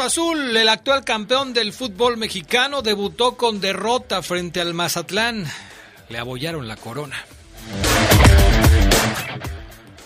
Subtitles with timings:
[0.00, 5.46] Azul, el actual campeón del fútbol mexicano, debutó con derrota frente al Mazatlán.
[6.08, 7.16] Le abollaron la corona.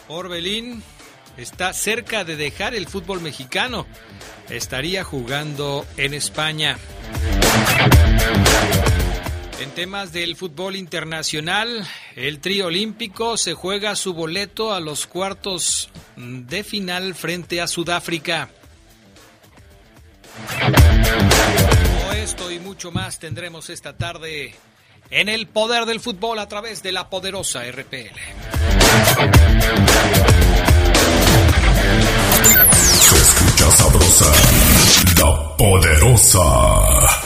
[0.08, 0.82] Orbelín
[1.36, 3.86] está cerca de dejar el fútbol mexicano.
[4.48, 6.78] Estaría jugando en España.
[9.60, 15.90] En temas del fútbol internacional, el trío olímpico se juega su boleto a los cuartos
[16.16, 18.50] de final frente a Sudáfrica.
[22.00, 24.54] Todo esto y mucho más tendremos esta tarde
[25.10, 28.16] en el poder del fútbol a través de la poderosa RPL.
[33.00, 34.32] Se escucha sabrosa,
[35.18, 37.25] la poderosa.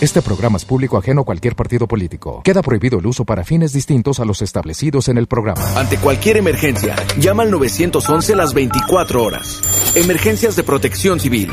[0.00, 2.40] Este programa es público ajeno a cualquier partido político.
[2.42, 5.60] Queda prohibido el uso para fines distintos a los establecidos en el programa.
[5.78, 9.60] Ante cualquier emergencia, llama al 911 las 24 horas.
[9.94, 11.52] Emergencias de protección civil.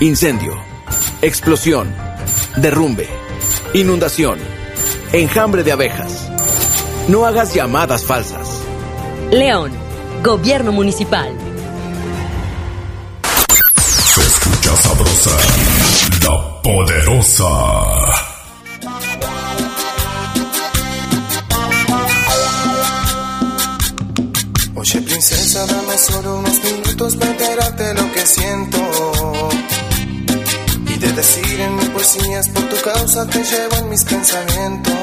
[0.00, 0.52] Incendio.
[1.22, 1.94] Explosión.
[2.58, 3.08] Derrumbe.
[3.72, 4.38] Inundación.
[5.14, 6.30] Enjambre de abejas.
[7.08, 8.62] No hagas llamadas falsas.
[9.30, 9.72] León.
[10.22, 11.32] Gobierno Municipal.
[13.22, 15.30] Se escucha sabrosa,
[16.24, 17.48] la poderosa.
[24.74, 28.78] Oye princesa, dame solo unos minutos para enterarte lo que siento.
[30.88, 34.94] Y de decir en mis poesías por tu causa te llevo en mis pensamientos.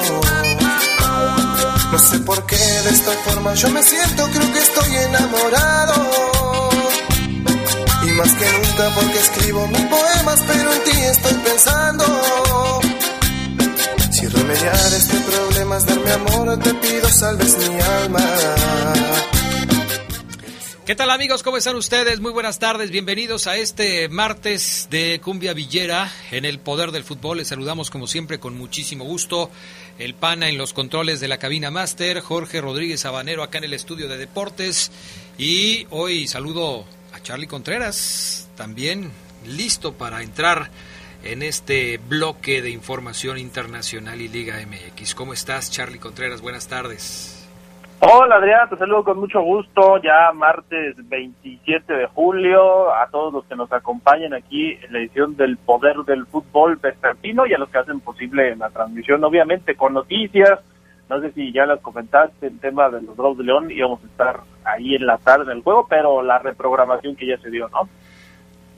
[1.91, 6.38] No sé por qué de esta forma yo me siento, creo que estoy enamorado
[14.11, 18.19] Si remediar este problema darme amor, te pido salves mi alma
[20.85, 21.43] ¿Qué tal amigos?
[21.43, 22.19] ¿Cómo están ustedes?
[22.19, 27.37] Muy buenas tardes, bienvenidos a este martes de Cumbia Villera en el Poder del Fútbol.
[27.37, 29.51] Les saludamos como siempre con muchísimo gusto.
[29.99, 33.73] El pana en los controles de la cabina máster, Jorge Rodríguez Habanero acá en el
[33.75, 34.91] estudio de deportes.
[35.37, 36.85] Y hoy saludo
[37.23, 39.11] Charlie Contreras, también
[39.45, 40.69] listo para entrar
[41.23, 45.15] en este bloque de información internacional y Liga MX.
[45.15, 46.41] ¿Cómo estás, Charlie Contreras?
[46.41, 47.35] Buenas tardes.
[48.01, 53.43] Hola Adrián, te saludo con mucho gusto, ya martes 27 de julio, a todos los
[53.43, 57.67] que nos acompañan aquí en la edición del Poder del Fútbol Vespertino y a los
[57.67, 60.61] que hacen posible la transmisión, obviamente con noticias,
[61.09, 64.07] no sé si ya las comentaste, el tema de los Bravos de León, íbamos a
[64.07, 67.67] estar ahí en la tarde en el juego, pero la reprogramación que ya se dio,
[67.69, 67.89] ¿no?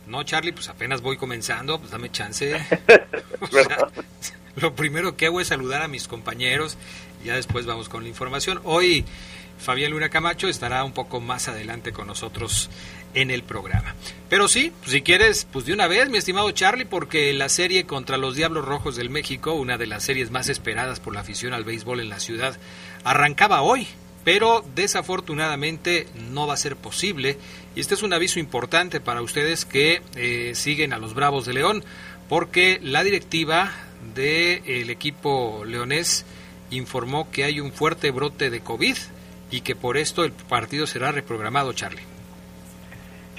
[0.08, 2.56] No, Charlie, pues apenas voy comenzando, pues dame chance.
[3.42, 3.88] O sea,
[4.56, 6.78] lo primero que hago es saludar a mis compañeros,
[7.24, 8.62] ya después vamos con la información.
[8.64, 9.04] Hoy
[9.58, 12.70] Fabián Luna Camacho estará un poco más adelante con nosotros
[13.14, 13.96] en el programa.
[14.30, 18.18] Pero sí, si quieres, pues de una vez, mi estimado Charlie, porque la serie contra
[18.18, 21.66] los Diablos Rojos del México, una de las series más esperadas por la afición al
[21.66, 22.58] béisbol en la ciudad,
[23.04, 23.88] arrancaba hoy,
[24.24, 27.38] pero desafortunadamente no va a ser posible.
[27.76, 31.54] Y este es un aviso importante para ustedes que eh, siguen a los Bravos de
[31.54, 31.84] León,
[32.30, 33.72] porque la directiva
[34.16, 36.26] del equipo leonés
[36.70, 38.98] informó que hay un fuerte brote de COVID
[39.52, 42.11] y que por esto el partido será reprogramado, Charlie.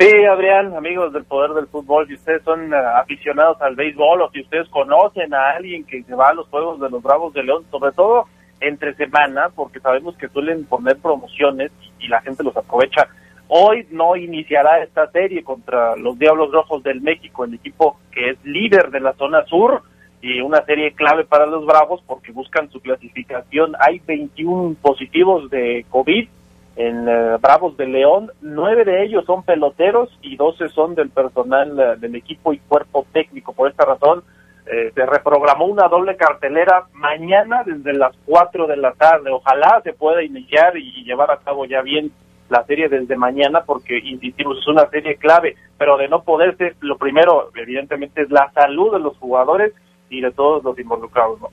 [0.03, 4.31] Sí, Adrián, amigos del Poder del Fútbol, si ustedes son eh, aficionados al béisbol o
[4.33, 7.45] si ustedes conocen a alguien que se va a los Juegos de los Bravos de
[7.45, 8.27] León, sobre todo
[8.61, 11.71] entre semana, porque sabemos que suelen poner promociones
[12.01, 13.07] y la gente los aprovecha.
[13.47, 18.45] Hoy no iniciará esta serie contra los Diablos Rojos del México, el equipo que es
[18.45, 19.85] líder de la zona sur
[20.21, 23.77] y una serie clave para los Bravos porque buscan su clasificación.
[23.79, 26.29] Hay 21 positivos de COVID
[26.77, 31.79] en eh, Bravos de León, nueve de ellos son peloteros y doce son del personal
[31.79, 33.53] eh, del equipo y cuerpo técnico.
[33.53, 34.23] Por esta razón,
[34.67, 39.31] eh, se reprogramó una doble cartelera mañana desde las cuatro de la tarde.
[39.31, 42.11] Ojalá se pueda iniciar y llevar a cabo ya bien
[42.49, 46.97] la serie desde mañana porque, insistimos, es una serie clave, pero de no poderse, lo
[46.97, 49.73] primero, evidentemente, es la salud de los jugadores
[50.11, 51.41] y de todos los involucrados.
[51.41, 51.49] ¿no?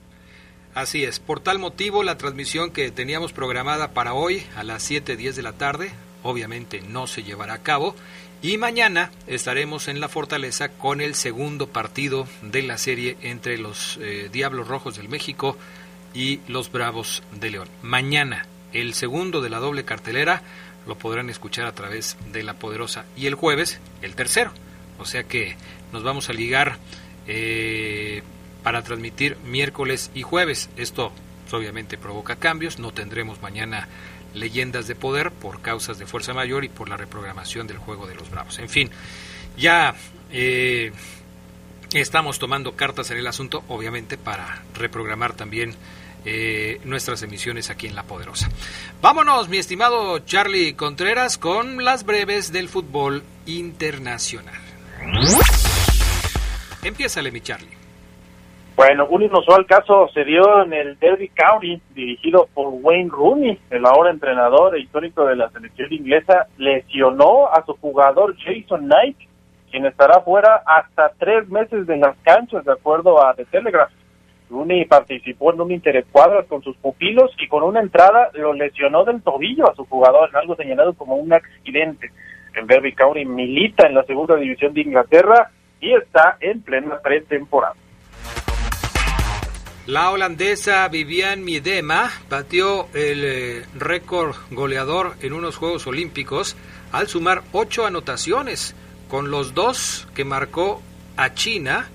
[0.74, 5.34] Así es, por tal motivo la transmisión que teníamos programada para hoy a las 7.10
[5.34, 5.90] de la tarde,
[6.22, 7.96] obviamente no se llevará a cabo,
[8.40, 13.98] y mañana estaremos en la fortaleza con el segundo partido de la serie entre los
[14.00, 15.58] eh, Diablos Rojos del México
[16.14, 17.68] y los Bravos de León.
[17.82, 20.42] Mañana, el segundo de la doble cartelera,
[20.86, 23.04] lo podrán escuchar a través de la poderosa.
[23.16, 24.52] Y el jueves, el tercero.
[24.98, 25.56] O sea que
[25.92, 26.78] nos vamos a ligar
[27.26, 28.22] eh,
[28.62, 30.70] para transmitir miércoles y jueves.
[30.76, 31.12] Esto
[31.52, 33.88] obviamente provoca cambios, no tendremos mañana
[34.34, 38.14] leyendas de poder por causas de fuerza mayor y por la reprogramación del juego de
[38.14, 38.58] los Bravos.
[38.58, 38.90] En fin,
[39.56, 39.94] ya
[40.30, 40.92] eh,
[41.92, 45.74] estamos tomando cartas en el asunto, obviamente para reprogramar también
[46.24, 48.48] eh, nuestras emisiones aquí en La Poderosa.
[49.00, 54.60] Vámonos, mi estimado Charlie Contreras, con las breves del fútbol internacional.
[56.82, 57.79] Empiézale, mi Charlie.
[58.80, 63.84] Bueno, un inusual caso se dio en el Derby County, dirigido por Wayne Rooney, el
[63.84, 69.18] ahora entrenador e histórico de la selección inglesa, lesionó a su jugador Jason Knight,
[69.70, 73.92] quien estará fuera hasta tres meses de las canchas, de acuerdo a The Telegraph.
[74.48, 79.20] Rooney participó en un interescuadras con sus pupilos y con una entrada lo lesionó del
[79.20, 82.12] tobillo a su jugador, algo señalado como un accidente.
[82.54, 85.50] El Derby County milita en la segunda división de Inglaterra
[85.82, 87.74] y está en plena pretemporada.
[89.90, 96.54] La holandesa Vivian Miedema batió el eh, récord goleador en unos Juegos Olímpicos
[96.92, 98.76] al sumar ocho anotaciones,
[99.08, 100.80] con los dos que marcó
[101.16, 101.88] a China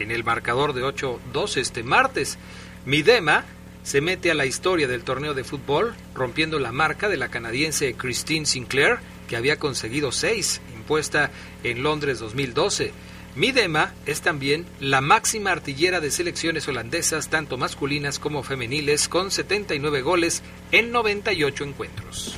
[0.00, 2.38] en el marcador de 8-2 este martes.
[2.84, 3.44] Midema
[3.84, 7.94] se mete a la historia del torneo de fútbol, rompiendo la marca de la canadiense
[7.94, 8.98] Christine Sinclair,
[9.28, 11.30] que había conseguido seis, impuesta
[11.62, 12.92] en Londres 2012.
[13.38, 20.02] Midema es también la máxima artillera de selecciones holandesas, tanto masculinas como femeniles, con 79
[20.02, 20.42] goles
[20.72, 22.36] en 98 encuentros.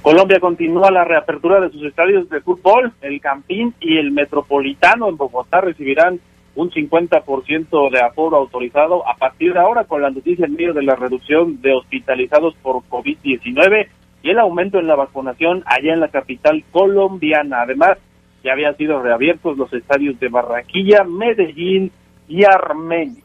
[0.00, 2.94] Colombia continúa la reapertura de sus estadios de fútbol.
[3.02, 6.18] El Campín y el Metropolitano en Bogotá recibirán
[6.54, 10.82] un 50% de aforo autorizado a partir de ahora con la noticia en medio de
[10.82, 13.86] la reducción de hospitalizados por COVID-19
[14.22, 17.60] y el aumento en la vacunación allá en la capital colombiana.
[17.60, 17.98] Además,
[18.44, 21.90] ya habían sido reabiertos los estadios de Barranquilla, Medellín
[22.28, 23.22] y Armenia.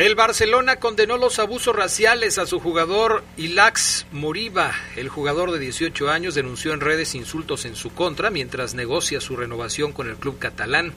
[0.00, 4.72] El Barcelona condenó los abusos raciales a su jugador Ilax Moriba.
[4.96, 9.36] El jugador de 18 años denunció en redes insultos en su contra mientras negocia su
[9.36, 10.94] renovación con el club catalán.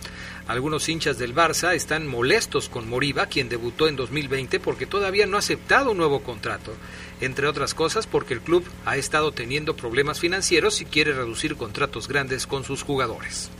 [0.47, 5.35] Algunos hinchas del Barça están molestos con Moriba, quien debutó en 2020 porque todavía no
[5.35, 6.71] ha aceptado un nuevo contrato
[7.25, 12.07] entre otras cosas porque el club ha estado teniendo problemas financieros y quiere reducir contratos
[12.07, 13.51] grandes con sus jugadores.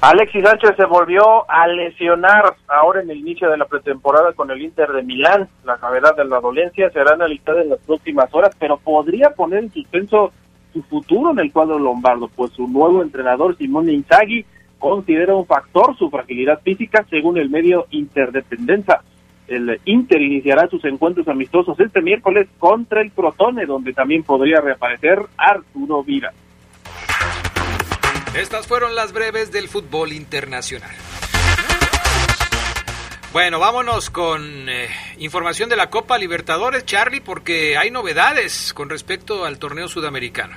[0.00, 4.62] Alexis Sánchez se volvió a lesionar ahora en el inicio de la pretemporada con el
[4.62, 5.48] Inter de Milán.
[5.64, 9.72] La gravedad de la dolencia será analizada en las próximas horas, pero podría poner en
[9.72, 10.32] suspenso
[10.72, 14.44] su futuro en el cuadro lombardo, pues su nuevo entrenador Simone Inzaghi
[14.78, 19.00] considera un factor su fragilidad física según el medio Interdependencia
[19.48, 25.20] el Inter iniciará sus encuentros amistosos este miércoles contra el Protone, donde también podría reaparecer
[25.36, 26.32] Arturo Vira.
[28.36, 30.90] Estas fueron las breves del fútbol internacional.
[33.32, 34.88] Bueno, vámonos con eh,
[35.18, 40.54] información de la Copa Libertadores, Charlie, porque hay novedades con respecto al torneo sudamericano.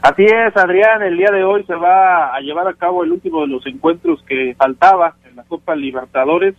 [0.00, 3.42] Así es, Adrián, el día de hoy se va a llevar a cabo el último
[3.42, 6.54] de los encuentros que faltaba en la Copa Libertadores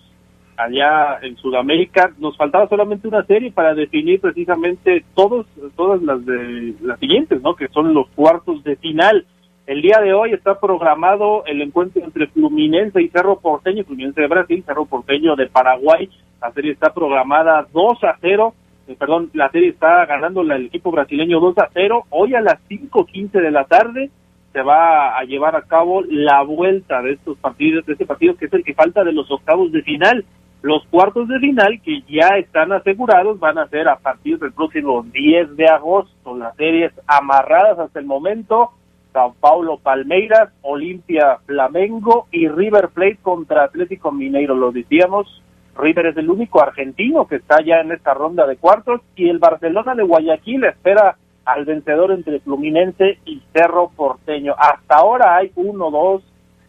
[0.57, 2.11] allá en Sudamérica.
[2.19, 5.45] Nos faltaba solamente una serie para definir precisamente todos,
[5.75, 7.55] todas las de las siguientes, ¿no?
[7.55, 9.25] Que son los cuartos de final.
[9.65, 14.27] El día de hoy está programado el encuentro entre Fluminense y Cerro Porteño, Fluminense de
[14.27, 16.09] Brasil, Cerro Porteño de Paraguay.
[16.41, 18.53] La serie está programada 2 a 0.
[18.87, 22.03] Eh, perdón, la serie está ganando el equipo brasileño 2 a 0.
[22.09, 24.09] Hoy a las 5.15 de la tarde
[24.51, 28.45] se va a llevar a cabo la vuelta de estos partidos, de este partido que
[28.45, 30.25] es el que falta de los octavos de final.
[30.63, 35.03] Los cuartos de final que ya están asegurados van a ser a partir del próximo
[35.03, 36.37] 10 de agosto.
[36.37, 38.71] Las series amarradas hasta el momento
[39.11, 44.55] Sao Paulo Palmeiras, Olimpia Flamengo y River Plate contra Atlético Mineiro.
[44.55, 45.43] Lo decíamos,
[45.77, 49.39] River es el único argentino que está ya en esta ronda de cuartos y el
[49.39, 54.55] Barcelona de Guayaquil espera al vencedor entre Fluminense y Cerro Porteño.
[54.57, 56.23] Hasta ahora hay uno, dos,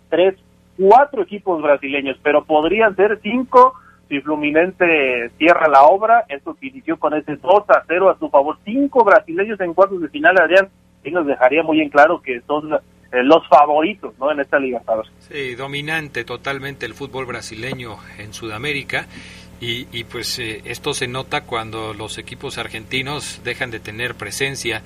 [0.08, 0.34] tres,
[0.76, 3.74] cuatro equipos brasileños, pero podrían ser cinco
[4.14, 6.24] si Fluminense cierra la obra.
[6.28, 8.56] Esto que inició con ese 2 a 0 a su favor.
[8.64, 10.68] Cinco brasileños en cuartos de final, Adrián
[11.04, 12.78] y nos dejaría muy en claro que son eh,
[13.22, 14.32] los favoritos ¿no?
[14.32, 14.82] en esta Liga
[15.20, 19.06] Sí, dominante totalmente el fútbol brasileño en Sudamérica.
[19.60, 24.82] Y, y pues eh, esto se nota cuando los equipos argentinos dejan de tener presencia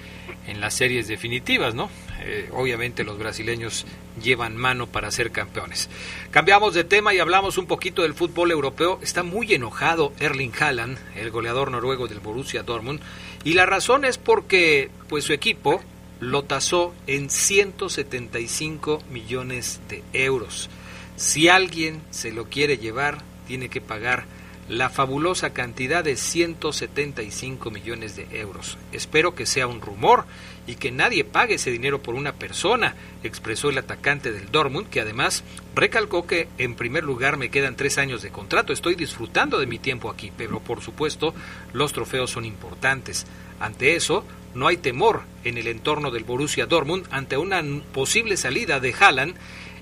[0.47, 1.91] en las series definitivas, ¿no?
[2.21, 3.87] Eh, obviamente los brasileños
[4.23, 5.89] llevan mano para ser campeones.
[6.31, 8.99] Cambiamos de tema y hablamos un poquito del fútbol europeo.
[9.03, 13.01] Está muy enojado Erling Haaland, el goleador noruego del Borussia Dortmund,
[13.45, 15.81] y la razón es porque pues su equipo
[16.21, 20.69] lo tasó en 175 millones de euros.
[21.17, 24.25] Si alguien se lo quiere llevar, tiene que pagar
[24.69, 28.77] la fabulosa cantidad de 175 millones de euros.
[28.93, 30.27] Espero que sea un rumor
[30.67, 35.01] y que nadie pague ese dinero por una persona, expresó el atacante del Dortmund, que
[35.01, 35.43] además
[35.75, 39.79] recalcó que en primer lugar me quedan tres años de contrato, estoy disfrutando de mi
[39.79, 41.35] tiempo aquí, pero por supuesto
[41.73, 43.27] los trofeos son importantes.
[43.61, 48.79] Ante eso, no hay temor en el entorno del Borussia Dortmund ante una posible salida
[48.81, 49.37] de Haaland,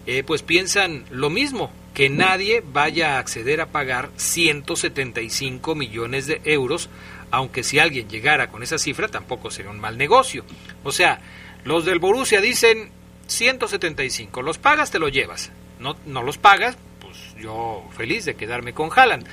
[0.06, 6.40] eh, pues piensan lo mismo, que nadie vaya a acceder a pagar 175 millones de
[6.44, 6.88] euros,
[7.30, 10.44] aunque si alguien llegara con esa cifra tampoco sería un mal negocio.
[10.84, 11.20] O sea,
[11.64, 12.90] los del Borussia dicen
[13.26, 15.50] 175, los pagas, te lo llevas.
[15.80, 19.26] No, no los pagas, pues yo feliz de quedarme con Haaland.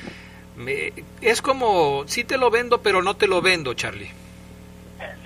[1.22, 4.10] es como, sí te lo vendo, pero no te lo vendo, Charlie.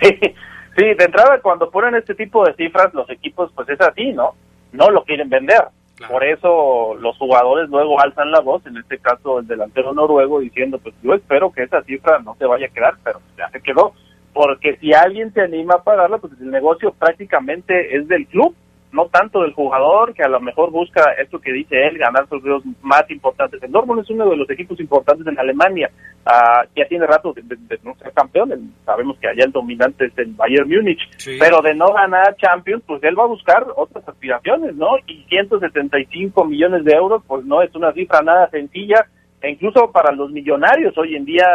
[0.01, 0.09] Sí,
[0.75, 4.35] sí, de entrada cuando ponen este tipo de cifras los equipos pues es así, ¿no?
[4.77, 5.63] No lo quieren vender.
[6.07, 10.77] Por eso los jugadores luego alzan la voz, en este caso el delantero noruego diciendo
[10.77, 13.93] pues yo espero que esa cifra no se vaya a quedar, pero ya se quedó.
[14.31, 18.55] Porque si alguien se anima a pagarla, pues el negocio prácticamente es del club
[18.91, 22.63] no tanto del jugador, que a lo mejor busca esto que dice él, ganar torneos
[22.81, 23.61] más importantes.
[23.61, 25.89] El Dortmund es uno de los equipos importantes en Alemania,
[26.25, 27.43] uh, ya tiene rato de,
[27.83, 30.99] no ser campeón, sabemos que allá el dominante es el Bayern Múnich,
[31.39, 34.97] pero de no ganar Champions, pues él va a buscar otras aspiraciones, ¿no?
[35.05, 39.05] Y 175 millones de euros, pues no es una cifra nada sencilla,
[39.41, 41.45] e incluso para los millonarios hoy en día,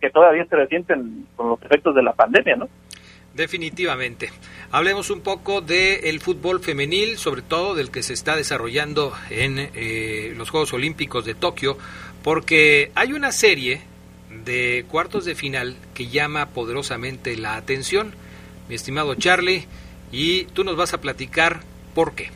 [0.00, 2.68] que todavía se resienten con los efectos de la pandemia, ¿no?
[3.38, 4.30] Definitivamente.
[4.72, 10.34] Hablemos un poco del fútbol femenil, sobre todo del que se está desarrollando en eh,
[10.36, 11.78] los Juegos Olímpicos de Tokio,
[12.24, 13.82] porque hay una serie
[14.44, 18.12] de cuartos de final que llama poderosamente la atención,
[18.68, 19.68] mi estimado Charlie,
[20.10, 21.60] y tú nos vas a platicar
[21.94, 22.30] por qué.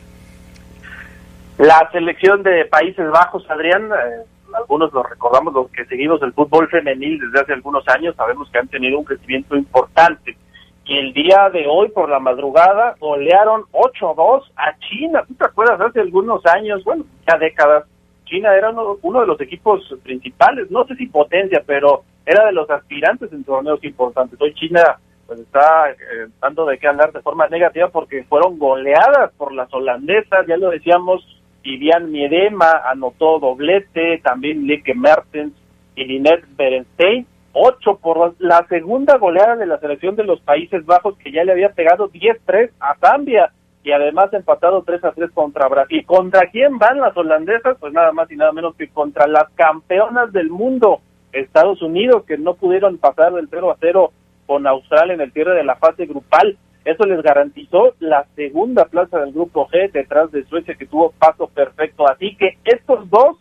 [1.57, 6.69] La selección de Países Bajos, Adrián, eh, algunos lo recordamos, los que seguimos el fútbol
[6.69, 10.37] femenil desde hace algunos años, sabemos que han tenido un crecimiento importante
[10.85, 15.23] que el día de hoy por la madrugada golearon 8-2 a China.
[15.27, 17.85] ¿Tú te acuerdas hace algunos años, bueno, ya décadas,
[18.25, 22.69] China era uno, de los equipos principales, no sé si potencia, pero era de los
[22.69, 24.39] aspirantes en torneos importantes.
[24.41, 24.97] Hoy China
[25.27, 29.73] pues está eh, dando de qué hablar de forma negativa porque fueron goleadas por las
[29.73, 31.25] holandesas, ya lo decíamos,
[31.63, 35.53] Vivian Miedema anotó doblete, también Lieke Mertens
[35.95, 41.17] y Linet Berenstein, ocho por la segunda goleada de la selección de los Países Bajos
[41.17, 43.51] que ya le había pegado 10-3 a Zambia
[43.83, 46.05] y además empatado 3 a 3 contra Brasil.
[46.05, 47.77] ¿Contra quién van las holandesas?
[47.79, 52.37] Pues nada más y nada menos que contra las campeonas del mundo, Estados Unidos, que
[52.37, 54.11] no pudieron pasar del 0 a 0
[54.47, 56.57] con Australia en el cierre de la fase grupal.
[56.85, 61.47] Eso les garantizó la segunda plaza del grupo G detrás de Suecia que tuvo paso
[61.47, 62.09] perfecto.
[62.09, 63.37] Así que estos dos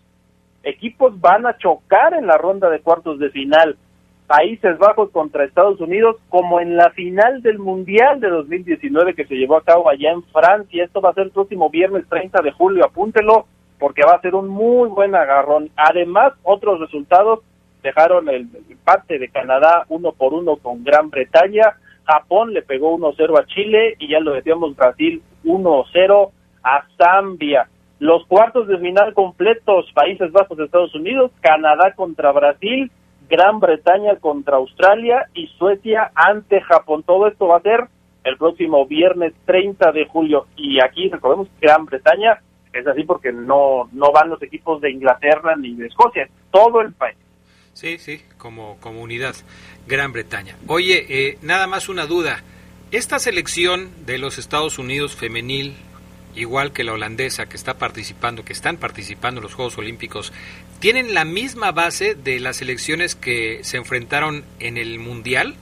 [0.65, 3.77] equipos van a chocar en la ronda de cuartos de final.
[4.27, 9.35] Países Bajos contra Estados Unidos, como en la final del Mundial de 2019 que se
[9.35, 10.85] llevó a cabo allá en Francia.
[10.85, 13.47] Esto va a ser el próximo viernes 30 de julio, apúntelo,
[13.79, 15.71] porque va a ser un muy buen agarrón.
[15.77, 17.41] Además, otros resultados
[17.83, 23.39] dejaron el empate de Canadá uno por uno con Gran Bretaña, Japón le pegó 1-0
[23.39, 26.31] a Chile y ya lo decíamos Brasil 1-0
[26.63, 27.69] a Zambia.
[27.99, 32.91] Los cuartos de final completos, Países Bajos Estados Unidos, Canadá contra Brasil,
[33.33, 37.03] Gran Bretaña contra Australia y Suecia ante Japón.
[37.03, 37.89] Todo esto va a ser
[38.25, 40.49] el próximo viernes 30 de julio.
[40.55, 42.43] Y aquí recordemos Gran Bretaña
[42.75, 46.93] es así porque no, no van los equipos de Inglaterra ni de Escocia, todo el
[46.93, 47.17] país.
[47.73, 49.35] Sí, sí, como comunidad,
[49.87, 50.55] Gran Bretaña.
[50.67, 52.43] Oye, eh, nada más una duda.
[52.91, 55.75] Esta selección de los Estados Unidos femenil,
[56.35, 60.33] igual que la holandesa que está participando, que están participando en los Juegos Olímpicos,
[60.81, 65.55] ¿tienen la misma base de las selecciones que se enfrentaron en el Mundial?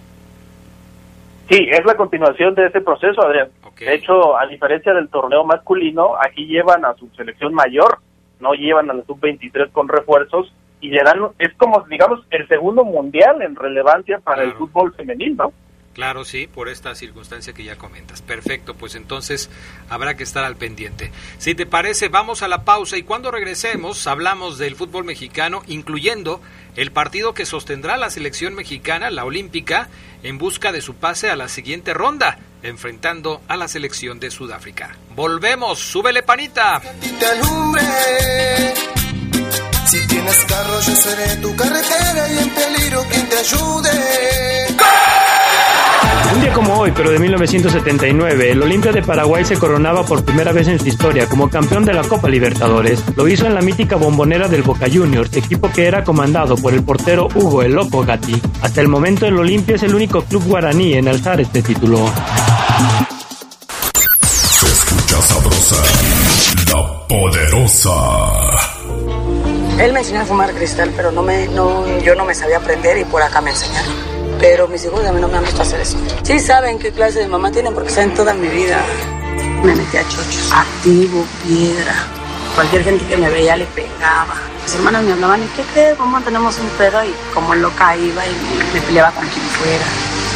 [1.48, 3.48] Sí, es la continuación de ese proceso, Adrián.
[3.78, 7.98] De hecho, a diferencia del torneo masculino, aquí llevan a su selección mayor,
[8.38, 12.84] no llevan a la sub-23 con refuerzos y le dan, es como, digamos, el segundo
[12.84, 15.52] mundial en relevancia para el fútbol femenino, ¿no?
[16.00, 18.22] Claro, sí, por esta circunstancia que ya comentas.
[18.22, 19.50] Perfecto, pues entonces
[19.90, 21.12] habrá que estar al pendiente.
[21.36, 26.40] Si te parece, vamos a la pausa y cuando regresemos hablamos del fútbol mexicano, incluyendo
[26.74, 29.90] el partido que sostendrá la selección mexicana, la olímpica,
[30.22, 34.96] en busca de su pase a la siguiente ronda, enfrentando a la selección de Sudáfrica.
[35.14, 36.80] Volvemos, súbele panita.
[39.84, 44.70] Si tienes carro, yo seré tu carretera y en peligro quien te ayude.
[46.34, 50.52] Un día como hoy, pero de 1979, el Olimpia de Paraguay se coronaba por primera
[50.52, 53.02] vez en su historia como campeón de la Copa Libertadores.
[53.16, 56.84] Lo hizo en la mítica bombonera del Boca Juniors, equipo que era comandado por el
[56.84, 58.40] portero Hugo El Loco Gatti.
[58.62, 62.10] Hasta el momento, el Olimpia es el único club guaraní en alzar este título.
[64.30, 65.82] Se escucha sabrosa,
[66.72, 67.90] la poderosa.
[69.80, 72.98] Él me enseñó a fumar cristal, pero no me, no, yo no me sabía aprender
[72.98, 74.09] y por acá me enseñaron.
[74.38, 75.98] Pero mis hijos a mí no me han visto hacer eso.
[76.22, 78.80] Sí saben qué clase de mamá tienen porque saben toda mi vida.
[79.62, 81.94] Me metí a chochos, activo, piedra.
[82.54, 84.34] Cualquier gente que me veía le pegaba.
[84.62, 85.96] Mis hermanas me hablaban, ¿y qué crees?
[85.96, 87.04] ¿Cómo tenemos un pedo?
[87.04, 89.84] Y como loca iba y me, me peleaba con quien fuera.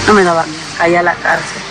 [0.06, 1.62] No me daba miedo, caía a la cárcel.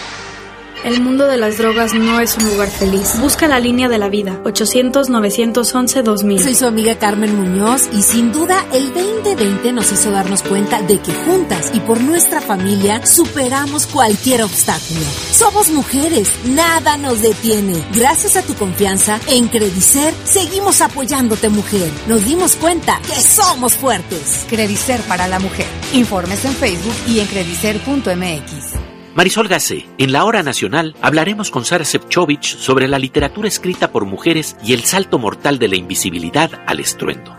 [0.83, 3.17] El mundo de las drogas no es un lugar feliz.
[3.21, 4.41] Busca la línea de la vida.
[4.43, 6.39] 800-911-2000.
[6.39, 10.99] Soy su amiga Carmen Muñoz y sin duda el 2020 nos hizo darnos cuenta de
[10.99, 15.05] que juntas y por nuestra familia superamos cualquier obstáculo.
[15.31, 17.81] Somos mujeres, nada nos detiene.
[17.93, 21.89] Gracias a tu confianza, en Credicer seguimos apoyándote mujer.
[22.09, 24.45] Nos dimos cuenta que somos fuertes.
[24.49, 25.67] Credicer para la mujer.
[25.93, 28.82] Informes en Facebook y en credicer.mx.
[29.15, 34.05] Marisol Gacé, en la Hora Nacional hablaremos con Sara Sepchovich sobre la literatura escrita por
[34.05, 37.37] mujeres y el salto mortal de la invisibilidad al estruendo.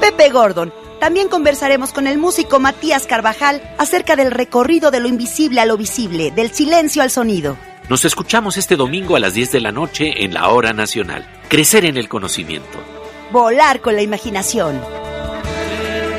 [0.00, 0.72] Pepe Gordon.
[1.00, 5.76] También conversaremos con el músico Matías Carvajal acerca del recorrido de lo invisible a lo
[5.76, 7.56] visible, del silencio al sonido.
[7.88, 11.26] Nos escuchamos este domingo a las 10 de la noche en la Hora Nacional.
[11.48, 12.78] Crecer en el conocimiento.
[13.32, 14.80] Volar con la imaginación.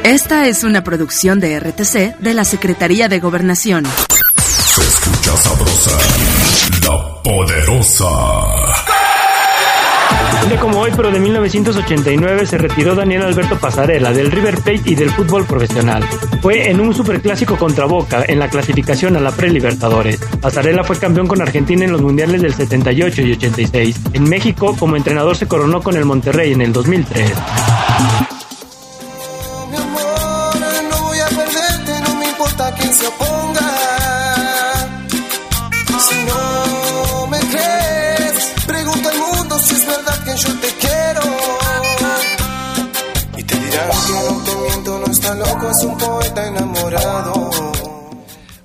[0.04, 3.86] Esta es una producción de RTC de la Secretaría de Gobernación.
[5.36, 5.98] Escucha sabrosa,
[6.88, 8.06] la poderosa.
[10.44, 14.84] Un día como hoy, pero de 1989, se retiró Daniel Alberto Pasarela del River Plate
[14.86, 16.04] y del fútbol profesional.
[16.42, 20.20] Fue en un superclásico contra Boca en la clasificación a la Pre-Libertadores.
[20.40, 24.02] Pasarela fue campeón con Argentina en los mundiales del 78 y 86.
[24.14, 27.34] En México, como entrenador, se coronó con el Monterrey en el 2003.
[45.38, 47.50] Loco, es un poeta enamorado.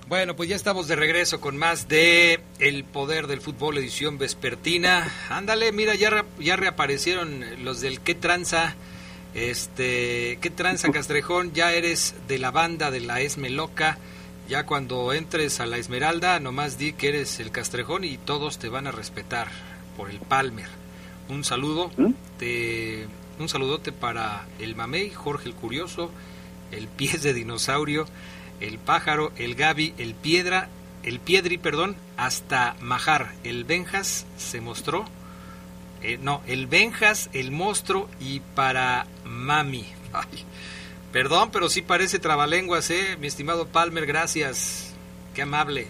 [0.09, 5.13] Bueno, pues ya estamos de regreso con más de El Poder del Fútbol, edición vespertina.
[5.29, 8.75] Ándale, mira, ya, re- ya reaparecieron los del ¿Qué tranza?
[9.35, 11.53] Este, ¿Qué tranza, Castrejón?
[11.53, 13.99] Ya eres de la banda de la Esme Loca.
[14.49, 18.69] Ya cuando entres a la Esmeralda, nomás di que eres el Castrejón y todos te
[18.69, 19.47] van a respetar
[19.97, 20.67] por el Palmer.
[21.29, 21.93] Un saludo,
[22.41, 23.07] te-
[23.39, 26.11] un saludote para el Mamey, Jorge el Curioso,
[26.73, 28.07] el Pies de Dinosaurio,
[28.61, 30.69] el Pájaro, el Gaby, el Piedra,
[31.03, 33.33] el Piedri, perdón, hasta Majar.
[33.45, 35.05] El Benjas se mostró,
[36.03, 39.87] eh, no, el Benjas, el monstruo y para Mami.
[41.13, 43.17] Perdón, pero sí parece trabalenguas, ¿eh?
[43.19, 44.95] Mi estimado Palmer, gracias.
[45.35, 45.89] Qué amable.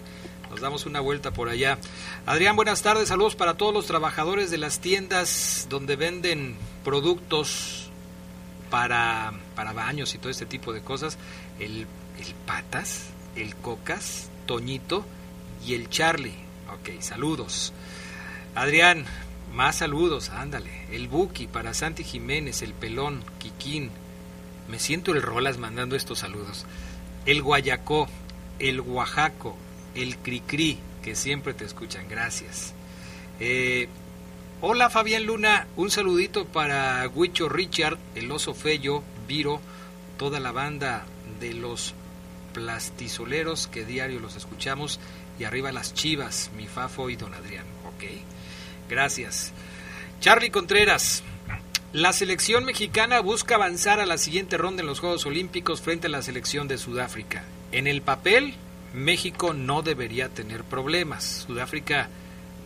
[0.49, 1.77] Nos damos una vuelta por allá.
[2.25, 3.09] Adrián, buenas tardes.
[3.09, 7.89] Saludos para todos los trabajadores de las tiendas donde venden productos
[8.71, 11.17] para, para baños y todo este tipo de cosas.
[11.59, 11.87] El,
[12.19, 15.05] el Patas, el Cocas, Toñito
[15.65, 16.35] y el Charlie.
[16.73, 17.73] Ok, saludos.
[18.55, 19.05] Adrián,
[19.53, 20.71] más saludos, ándale.
[20.91, 23.91] El Buki para Santi Jiménez, el Pelón, Kikín.
[24.69, 26.65] Me siento el Rolas mandando estos saludos.
[27.25, 28.07] El Guayacó,
[28.59, 29.55] el Oaxaco,
[29.95, 32.07] el Cricri, que siempre te escuchan.
[32.09, 32.73] Gracias.
[33.39, 33.89] Eh,
[34.61, 39.03] hola Fabián Luna, un saludito para Huicho Richard, el Oso Fello,
[40.17, 41.05] Toda la banda
[41.39, 41.93] de los
[42.53, 44.99] plastizoleros que diario los escuchamos
[45.39, 47.65] y arriba las chivas, mi Fafo y don Adrián.
[47.85, 48.03] Ok.
[48.89, 49.53] Gracias.
[50.19, 51.23] Charlie Contreras,
[51.93, 56.09] la selección mexicana busca avanzar a la siguiente ronda en los Juegos Olímpicos frente a
[56.09, 57.43] la selección de Sudáfrica.
[57.71, 58.55] En el papel,
[58.93, 61.45] México no debería tener problemas.
[61.47, 62.09] Sudáfrica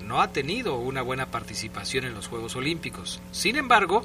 [0.04, 3.21] no ha tenido una buena participación en los Juegos Olímpicos.
[3.32, 4.04] Sin embargo,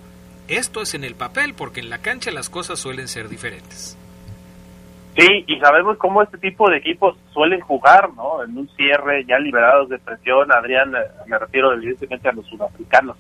[0.56, 3.96] esto es en el papel porque en la cancha las cosas suelen ser diferentes.
[5.16, 8.44] Sí, y sabemos cómo este tipo de equipos suelen jugar, ¿no?
[8.44, 10.94] En un cierre ya liberados de presión, Adrián,
[11.26, 13.16] me refiero evidentemente a los sudafricanos.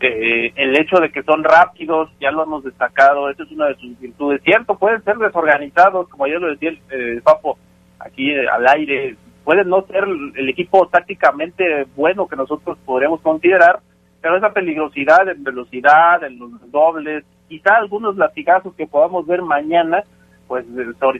[0.00, 3.76] Eh, el hecho de que son rápidos, ya lo hemos destacado, eso es una de
[3.76, 4.42] sus virtudes.
[4.42, 7.58] Cierto, pueden ser desorganizados, como ya lo decía el eh, Papo
[7.98, 13.80] aquí eh, al aire, pueden no ser el equipo tácticamente bueno que nosotros podríamos considerar,
[14.26, 20.02] pero esa peligrosidad en velocidad, en los dobles, quizá algunos latigazos que podamos ver mañana,
[20.48, 20.66] pues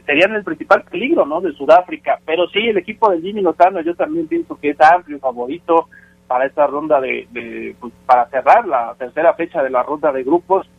[0.05, 1.39] serían el principal peligro, ¿no?
[1.39, 2.19] De Sudáfrica.
[2.25, 5.87] Pero sí, el equipo de Jimmy Lozano, yo también pienso que es amplio favorito
[6.27, 10.69] para esta ronda de, pues, para cerrar la tercera fecha de la ronda de grupos.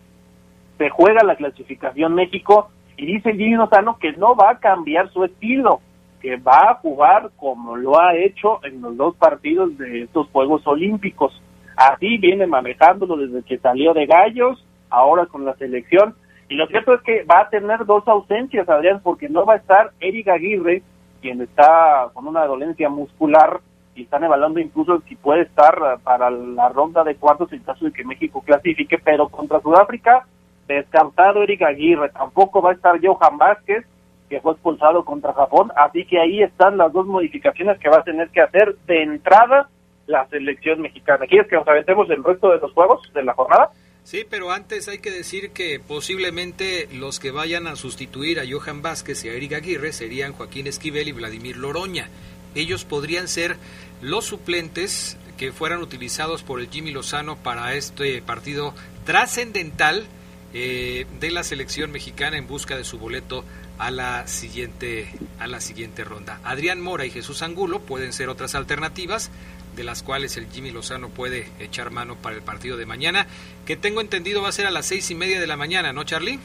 [0.77, 5.25] Se juega la clasificación México y dice Jimmy Lozano que no va a cambiar su
[5.25, 5.81] estilo,
[6.21, 10.67] que va a jugar como lo ha hecho en los dos partidos de estos Juegos
[10.67, 11.33] Olímpicos.
[11.79, 16.17] Así viene manejándolo desde que salió de Gallos, ahora con la selección.
[16.49, 19.59] Y lo cierto es que va a tener dos ausencias, Adrián, porque no va a
[19.59, 20.83] estar Eric Aguirre,
[21.21, 23.61] quien está con una dolencia muscular
[23.95, 27.93] y están evaluando incluso si puede estar para la ronda de cuartos en caso de
[27.93, 30.27] que México clasifique, pero contra Sudáfrica,
[30.67, 33.87] descartado Eric Aguirre, tampoco va a estar Johan Vázquez,
[34.29, 38.05] que fue expulsado contra Japón, así que ahí están las dos modificaciones que va a
[38.05, 39.69] tener que hacer de entrada
[40.09, 41.27] la selección mexicana.
[41.27, 43.71] ¿Quieres que nos aventemos el resto de los juegos de la jornada?
[44.03, 48.81] Sí, pero antes hay que decir que posiblemente los que vayan a sustituir a Johan
[48.81, 52.09] Vázquez y a Eric Aguirre serían Joaquín Esquivel y Vladimir Loroña.
[52.55, 53.57] Ellos podrían ser
[54.01, 58.73] los suplentes que fueran utilizados por el Jimmy Lozano para este partido
[59.05, 60.07] trascendental
[60.55, 63.45] eh, de la selección mexicana en busca de su boleto
[63.79, 66.41] a la siguiente a la siguiente ronda.
[66.45, 69.31] Adrián Mora y Jesús Angulo pueden ser otras alternativas
[69.77, 73.27] de las cuales el Jimmy Lozano puede echar mano para el partido de mañana,
[73.67, 76.05] que tengo entendido va a ser a las seis y media de la mañana, ¿no,
[76.05, 76.39] Charlie?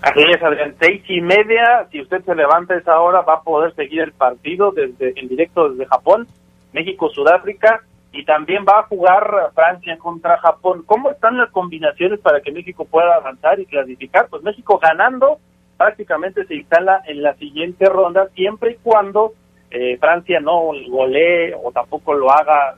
[0.00, 3.74] Así es, Adrián, seis y media, si usted se levanta esa hora va a poder
[3.74, 6.26] seguir el partido desde en directo desde Japón,
[6.72, 10.82] México, Sudáfrica, y también va a jugar Francia contra Japón.
[10.86, 14.28] ¿Cómo están las combinaciones para que México pueda avanzar y clasificar?
[14.28, 15.38] Pues México ganando
[15.78, 19.32] prácticamente se instala en la siguiente ronda siempre y cuando
[19.74, 22.76] eh, Francia no golee o tampoco lo haga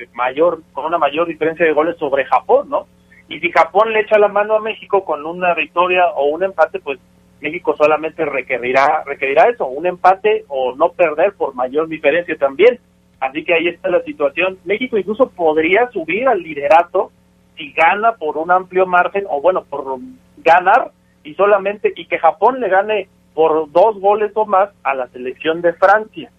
[0.00, 2.86] eh, mayor con una mayor diferencia de goles sobre Japón, ¿no?
[3.28, 6.80] Y si Japón le echa la mano a México con una victoria o un empate,
[6.80, 6.98] pues
[7.42, 12.80] México solamente requerirá requerirá eso, un empate o no perder por mayor diferencia también.
[13.20, 14.58] Así que ahí está la situación.
[14.64, 17.12] México incluso podría subir al liderato
[17.56, 19.98] si gana por un amplio margen o bueno, por
[20.38, 20.90] ganar
[21.22, 25.60] y solamente y que Japón le gane por dos goles o más a la selección
[25.62, 26.30] de Francia.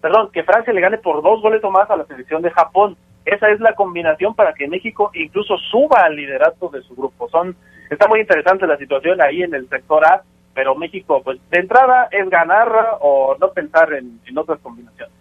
[0.00, 2.96] Perdón, que Francia le gane por dos goles o más a la selección de Japón.
[3.24, 7.28] Esa es la combinación para que México incluso suba al liderato de su grupo.
[7.28, 7.54] Son
[7.90, 10.22] está muy interesante la situación ahí en el sector A,
[10.54, 12.68] pero México, pues de entrada es ganar
[13.00, 15.14] o no pensar en, otras combinaciones.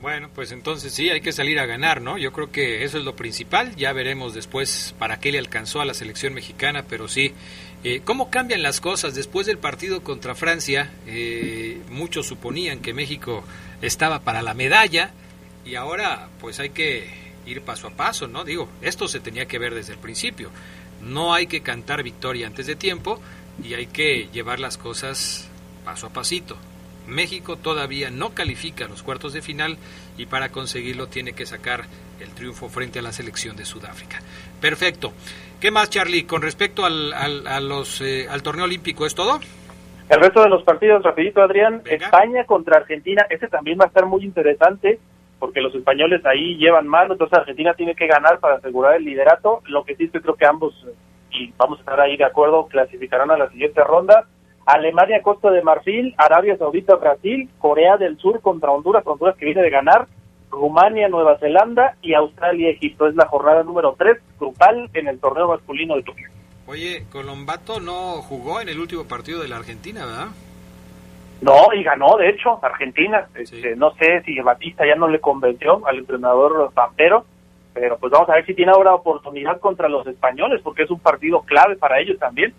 [0.00, 2.18] Bueno, pues entonces sí, hay que salir a ganar, ¿no?
[2.18, 3.74] Yo creo que eso es lo principal.
[3.76, 7.34] Ya veremos después para qué le alcanzó a la selección mexicana, pero sí,
[7.88, 9.14] eh, ¿Cómo cambian las cosas?
[9.14, 13.44] Después del partido contra Francia, eh, muchos suponían que México
[13.80, 15.12] estaba para la medalla
[15.64, 17.08] y ahora pues hay que
[17.46, 18.42] ir paso a paso, ¿no?
[18.42, 20.50] Digo, esto se tenía que ver desde el principio.
[21.00, 23.20] No hay que cantar victoria antes de tiempo
[23.62, 25.46] y hay que llevar las cosas
[25.84, 26.56] paso a pasito.
[27.06, 29.78] México todavía no califica a los cuartos de final
[30.18, 31.86] y para conseguirlo tiene que sacar
[32.18, 34.20] el triunfo frente a la selección de Sudáfrica.
[34.60, 35.12] Perfecto.
[35.60, 36.26] ¿Qué más, Charlie?
[36.26, 39.40] Con respecto al, a los, eh, al torneo olímpico, ¿es todo?
[40.08, 41.82] El resto de los partidos, rapidito, Adrián.
[41.84, 45.00] España contra Argentina, ese también va a estar muy interesante
[45.38, 49.62] porque los españoles ahí llevan mal, entonces Argentina tiene que ganar para asegurar el liderato.
[49.66, 50.74] Lo que sí es que creo que ambos,
[51.30, 54.26] y vamos a estar ahí de acuerdo, clasificarán a la siguiente ronda.
[54.64, 59.62] Alemania, Costa de Marfil, Arabia Saudita, Brasil, Corea del Sur contra Honduras, Honduras que viene
[59.62, 60.06] de ganar,
[60.56, 63.06] Rumania, Nueva Zelanda y Australia, Egipto.
[63.06, 66.28] Es la jornada número 3 grupal en el torneo masculino de Tokio.
[66.66, 70.28] Oye, Colombato no jugó en el último partido de la Argentina, ¿verdad?
[71.42, 73.28] No, y ganó, de hecho, Argentina.
[73.34, 77.26] Este, no sé si Batista ya no le convenció al entrenador Pampero,
[77.74, 80.98] pero pues vamos a ver si tiene ahora oportunidad contra los españoles, porque es un
[80.98, 82.54] partido clave para ellos también.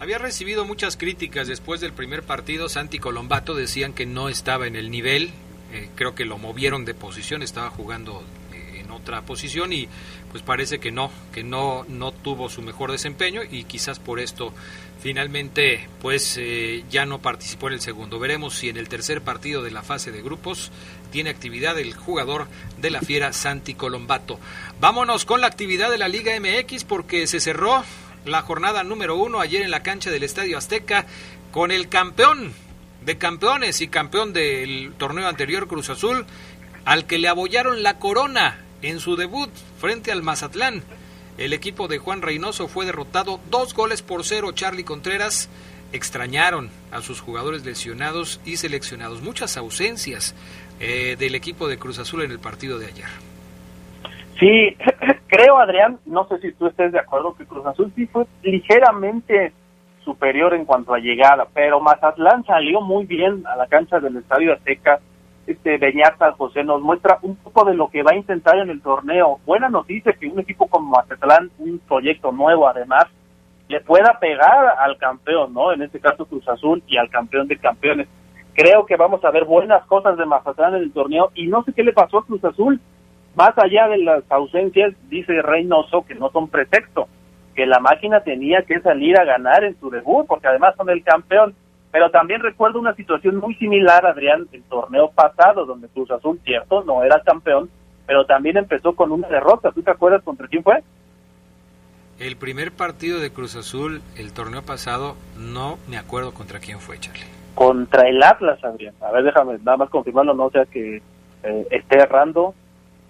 [0.00, 2.68] Había recibido muchas críticas después del primer partido.
[2.68, 5.30] Santi Colombato decían que no estaba en el nivel.
[5.74, 9.88] Eh, creo que lo movieron de posición, estaba jugando eh, en otra posición y
[10.30, 14.54] pues parece que no, que no, no tuvo su mejor desempeño y quizás por esto
[15.00, 18.20] finalmente pues eh, ya no participó en el segundo.
[18.20, 20.70] Veremos si en el tercer partido de la fase de grupos
[21.10, 22.46] tiene actividad el jugador
[22.78, 24.38] de la Fiera Santi Colombato.
[24.80, 27.82] Vámonos con la actividad de la Liga MX porque se cerró
[28.24, 31.04] la jornada número uno ayer en la cancha del Estadio Azteca
[31.50, 32.54] con el campeón
[33.04, 36.26] de campeones y campeón del torneo anterior Cruz Azul,
[36.84, 40.82] al que le abollaron la corona en su debut frente al Mazatlán.
[41.36, 44.52] El equipo de Juan Reynoso fue derrotado dos goles por cero.
[44.52, 45.48] Charlie Contreras
[45.92, 49.22] extrañaron a sus jugadores lesionados y seleccionados.
[49.22, 50.34] Muchas ausencias
[50.80, 53.08] eh, del equipo de Cruz Azul en el partido de ayer.
[54.38, 54.76] Sí,
[55.26, 59.52] creo, Adrián, no sé si tú estés de acuerdo, que Cruz Azul sí fue ligeramente
[60.04, 64.52] superior en cuanto a llegada, pero Mazatlán salió muy bien a la cancha del Estadio
[64.52, 65.00] Azteca.
[65.46, 68.80] Este Beñata José nos muestra un poco de lo que va a intentar en el
[68.80, 69.40] torneo.
[69.44, 73.04] Buena noticia que un equipo como Mazatlán, un proyecto nuevo además,
[73.68, 75.72] le pueda pegar al campeón, ¿no?
[75.72, 78.08] En este caso Cruz Azul y al campeón de campeones.
[78.54, 81.72] Creo que vamos a ver buenas cosas de Mazatlán en el torneo y no sé
[81.72, 82.80] qué le pasó a Cruz Azul
[83.34, 87.08] más allá de las ausencias, dice Reynoso que no son pretexto,
[87.54, 91.02] que la máquina tenía que salir a ganar en su debut, porque además son el
[91.02, 91.54] campeón.
[91.90, 96.82] Pero también recuerdo una situación muy similar, Adrián, el torneo pasado, donde Cruz Azul, cierto,
[96.82, 97.70] no era campeón,
[98.06, 99.70] pero también empezó con una derrota.
[99.70, 100.82] ¿Tú te acuerdas contra quién fue?
[102.18, 106.98] El primer partido de Cruz Azul, el torneo pasado, no me acuerdo contra quién fue,
[106.98, 107.26] Charlie.
[107.54, 108.94] Contra el Atlas, Adrián.
[109.00, 110.96] A ver, déjame nada más confirmarlo, no sea que
[111.42, 112.54] eh, esté errando.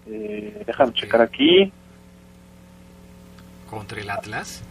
[0.07, 1.73] Eh, déjame checar aquí.
[3.69, 4.63] ¿Contra el Atlas?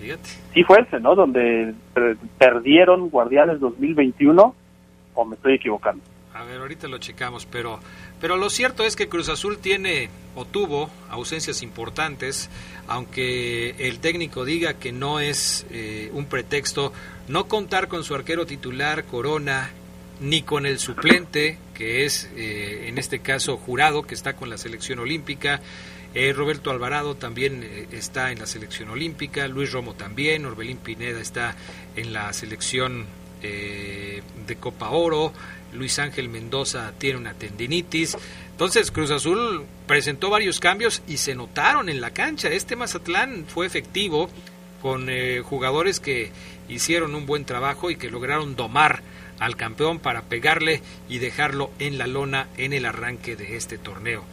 [0.00, 0.28] Fíjate.
[0.54, 1.14] Sí fue ese, ¿no?
[1.14, 1.74] Donde
[2.38, 4.54] perdieron Guardianes 2021,
[5.14, 6.02] o me estoy equivocando.
[6.34, 7.78] A ver, ahorita lo checamos, pero,
[8.20, 12.48] pero lo cierto es que Cruz Azul tiene o tuvo ausencias importantes,
[12.88, 16.92] aunque el técnico diga que no es eh, un pretexto
[17.28, 19.70] no contar con su arquero titular, Corona,
[20.20, 24.56] ni con el suplente, que es eh, en este caso jurado, que está con la
[24.56, 25.60] selección olímpica.
[26.14, 31.20] Eh, Roberto Alvarado también eh, está en la selección olímpica, Luis Romo también, Orbelín Pineda
[31.20, 31.56] está
[31.96, 33.06] en la selección
[33.42, 35.32] de Copa Oro,
[35.72, 38.16] Luis Ángel Mendoza tiene una tendinitis.
[38.52, 42.50] Entonces Cruz Azul presentó varios cambios y se notaron en la cancha.
[42.50, 44.30] Este Mazatlán fue efectivo
[44.80, 45.08] con
[45.42, 46.30] jugadores que
[46.68, 49.02] hicieron un buen trabajo y que lograron domar
[49.42, 54.24] al campeón para pegarle y dejarlo en la lona en el arranque de este torneo.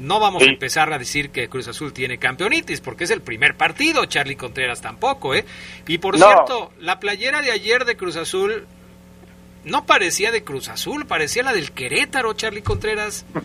[0.00, 3.56] No vamos a empezar a decir que Cruz Azul tiene campeonitis, porque es el primer
[3.56, 5.44] partido, Charlie Contreras tampoco, ¿eh?
[5.86, 8.66] Y por cierto, la playera de ayer de Cruz Azul
[9.64, 13.26] no parecía de Cruz Azul, parecía la del Querétaro, Charlie Contreras.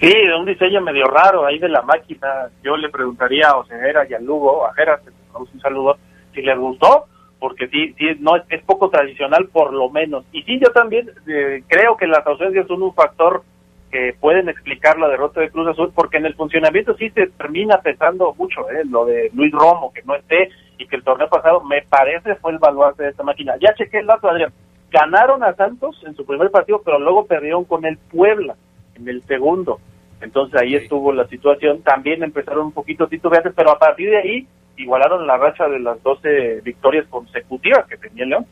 [0.00, 2.50] Sí, de un diseño medio raro ahí de la máquina.
[2.62, 5.00] Yo le preguntaría a Oseguera y a Lugo, a Geras,
[5.34, 5.96] un saludo,
[6.34, 7.06] si les gustó,
[7.38, 10.24] porque sí, sí no es, poco tradicional por lo menos.
[10.32, 13.42] Y sí, yo también eh, creo que las ausencias son un factor
[13.90, 17.80] que pueden explicar la derrota de Cruz Azul, porque en el funcionamiento sí se termina
[17.80, 18.82] pesando mucho, ¿eh?
[18.88, 22.52] lo de Luis Romo, que no esté, y que el torneo pasado me parece fue
[22.52, 23.54] el baluarte de esta máquina.
[23.60, 24.52] Ya chequé el dato, Adrián.
[24.90, 28.56] Ganaron a Santos en su primer partido, pero luego perdieron con el Puebla
[28.94, 29.80] en el segundo.
[30.20, 31.82] Entonces ahí estuvo la situación.
[31.82, 34.46] También empezaron un poquito titubeantes, pero a partir de ahí
[34.76, 38.46] igualaron la racha de las 12 victorias consecutivas que tenía León.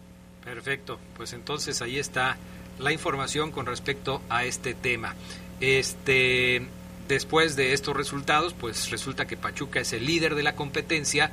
[0.44, 2.36] Perfecto, pues entonces ahí está
[2.78, 5.14] la información con respecto a este tema.
[5.60, 6.62] Este
[7.08, 11.30] después de estos resultados, pues resulta que Pachuca es el líder de la competencia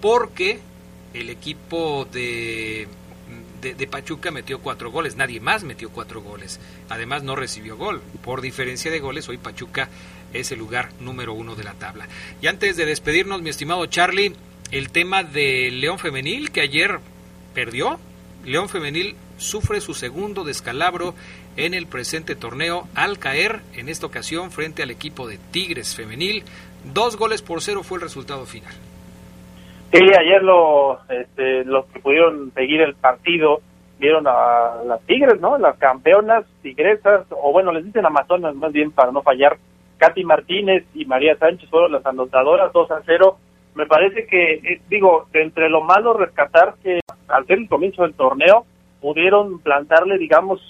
[0.00, 0.60] porque
[1.14, 2.88] el equipo de,
[3.62, 6.60] de, Pachuca metió cuatro goles, nadie más metió cuatro goles.
[6.88, 8.02] Además no recibió gol.
[8.22, 9.88] Por diferencia de goles, hoy Pachuca
[10.32, 12.06] es el lugar número uno de la tabla.
[12.42, 14.34] Y antes de despedirnos, mi estimado Charlie,
[14.70, 16.98] el tema de León Femenil, que ayer
[17.54, 17.98] perdió.
[18.44, 21.14] León Femenil sufre su segundo descalabro
[21.56, 26.44] en el presente torneo al caer en esta ocasión frente al equipo de Tigres Femenil.
[26.92, 28.72] Dos goles por cero fue el resultado final.
[29.92, 33.60] Sí, ayer lo, este, los que pudieron seguir el partido
[33.98, 35.56] vieron a las Tigres, ¿no?
[35.58, 39.56] Las campeonas tigresas, o bueno, les dicen Amazonas más bien para no fallar.
[39.98, 43.38] Katy Martínez y María Sánchez fueron las anotadoras 2 a 0.
[43.76, 48.14] Me parece que, eh, digo, entre lo malo rescatar que al ser el comienzo del
[48.14, 48.66] torneo
[49.04, 50.62] pudieron plantarle, digamos,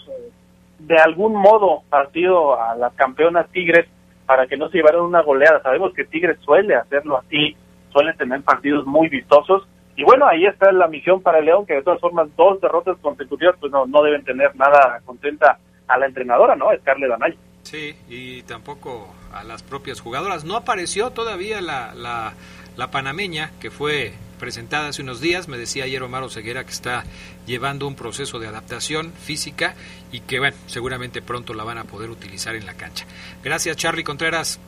[0.80, 3.86] de algún modo partido a las campeonas Tigres
[4.26, 5.62] para que no se llevaran una goleada.
[5.62, 7.56] Sabemos que Tigres suele hacerlo así,
[7.92, 9.62] suele tener partidos muy vistosos.
[9.94, 12.96] Y bueno, ahí está la misión para el León, que de todas formas dos derrotas
[13.00, 16.76] consecutivas, pues no, no deben tener nada contenta a la entrenadora, ¿no?
[16.80, 17.36] Scarlett Anaya.
[17.62, 20.44] Sí, y tampoco a las propias jugadoras.
[20.44, 22.32] No apareció todavía la, la,
[22.76, 24.12] la panameña, que fue
[24.44, 25.48] presentada hace unos días.
[25.48, 27.04] Me decía ayer Omar Ceguera que está
[27.46, 29.74] llevando un proceso de adaptación física
[30.12, 33.06] y que, bueno, seguramente pronto la van a poder utilizar en la cancha.
[33.42, 34.60] Gracias, Charlie Contreras.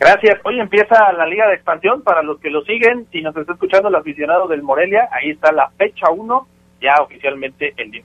[0.00, 0.40] Gracias.
[0.42, 3.06] Hoy empieza la Liga de Expansión para los que lo siguen.
[3.12, 6.48] Si nos está escuchando el aficionado del Morelia, ahí está la fecha 1,
[6.82, 8.02] ya oficialmente el día.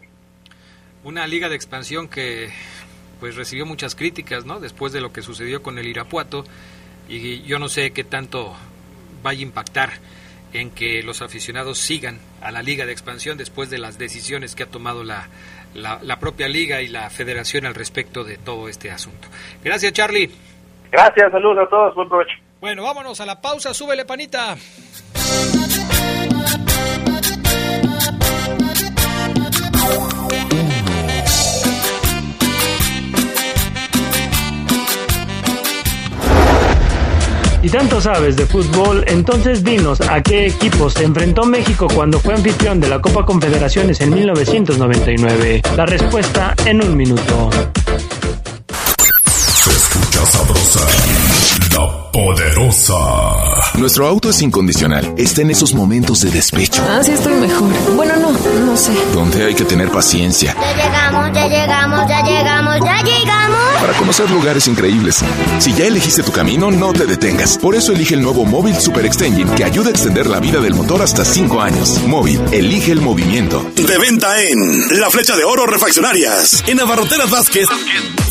[1.03, 2.49] Una Liga de Expansión que
[3.19, 4.59] pues recibió muchas críticas, ¿no?
[4.59, 6.43] Después de lo que sucedió con el Irapuato
[7.09, 8.53] y yo no sé qué tanto
[9.23, 9.89] vaya a impactar
[10.59, 14.63] en que los aficionados sigan a la Liga de Expansión después de las decisiones que
[14.63, 15.27] ha tomado la,
[15.73, 19.27] la, la propia liga y la federación al respecto de todo este asunto.
[19.63, 20.31] Gracias, Charlie.
[20.91, 22.35] Gracias, saludos a todos, buen provecho.
[22.61, 24.55] Bueno, vámonos a la pausa, súbele panita.
[37.65, 42.35] Y tanto sabes de fútbol, entonces dinos a qué equipos se enfrentó México cuando fue
[42.35, 45.63] anfitrión de la Copa Confederaciones en 1999.
[45.75, 47.49] La respuesta en un minuto.
[49.27, 50.79] Se escucha sabrosa,
[51.71, 52.93] la poderosa.
[53.79, 55.15] Nuestro auto es incondicional.
[55.17, 56.83] Está en esos momentos de despecho.
[56.87, 57.67] Ah, sí estoy mejor.
[57.95, 58.31] Bueno, no,
[58.63, 58.93] no sé.
[59.11, 60.55] Donde hay que tener paciencia.
[60.61, 63.44] Ya llegamos, ya llegamos, ya llegamos, ya llegamos.
[63.85, 65.23] Para conocer lugares increíbles.
[65.59, 67.59] Si ya elegiste tu camino, no te detengas.
[67.59, 70.73] Por eso elige el nuevo Móvil Super Extension que ayuda a extender la vida del
[70.73, 72.01] motor hasta 5 años.
[72.07, 73.63] Móvil, elige el movimiento.
[73.75, 76.63] De venta en La Flecha de Oro Refaccionarias.
[76.65, 77.67] En Abarroteras Vázquez.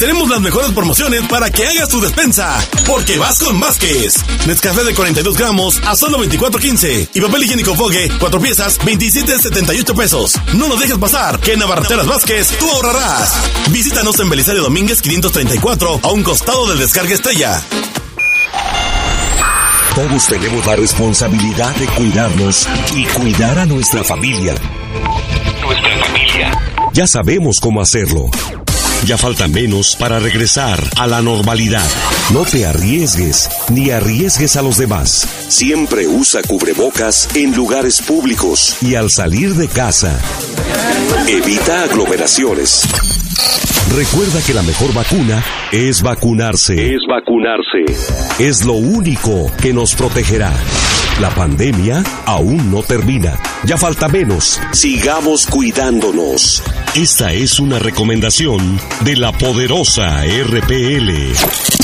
[0.00, 2.58] Tenemos las mejores promociones para que hagas tu despensa.
[2.84, 4.16] Porque vas con Vázquez.
[4.48, 7.10] Nescafé de 42 gramos a solo 24.15.
[7.14, 10.34] Y papel higiénico Fogue, 4 piezas, 27.78 pesos.
[10.54, 13.34] No lo dejes pasar, que en Abarroteras Vázquez tú ahorrarás.
[13.70, 15.00] Visítanos en Belisario Domínguez
[15.44, 17.62] 534 a un costado del Descarga Estrella.
[19.94, 24.54] Todos tenemos la responsabilidad de cuidarnos y cuidar a nuestra familia.
[25.62, 26.50] Nuestra familia.
[26.94, 28.30] Ya sabemos cómo hacerlo.
[29.04, 31.86] Ya falta menos para regresar a la normalidad.
[32.32, 35.28] No te arriesgues ni arriesgues a los demás.
[35.48, 40.18] Siempre usa cubrebocas en lugares públicos y al salir de casa.
[41.28, 42.88] Evita aglomeraciones.
[43.92, 46.94] Recuerda que la mejor vacuna es vacunarse.
[46.94, 47.84] Es vacunarse.
[48.42, 50.52] Es lo único que nos protegerá.
[51.20, 53.38] La pandemia aún no termina.
[53.64, 54.60] Ya falta menos.
[54.72, 56.62] Sigamos cuidándonos.
[56.96, 61.83] Esta es una recomendación de la poderosa RPL.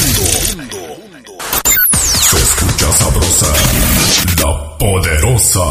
[3.11, 3.47] Sabrosa,
[4.41, 5.61] la poderosa.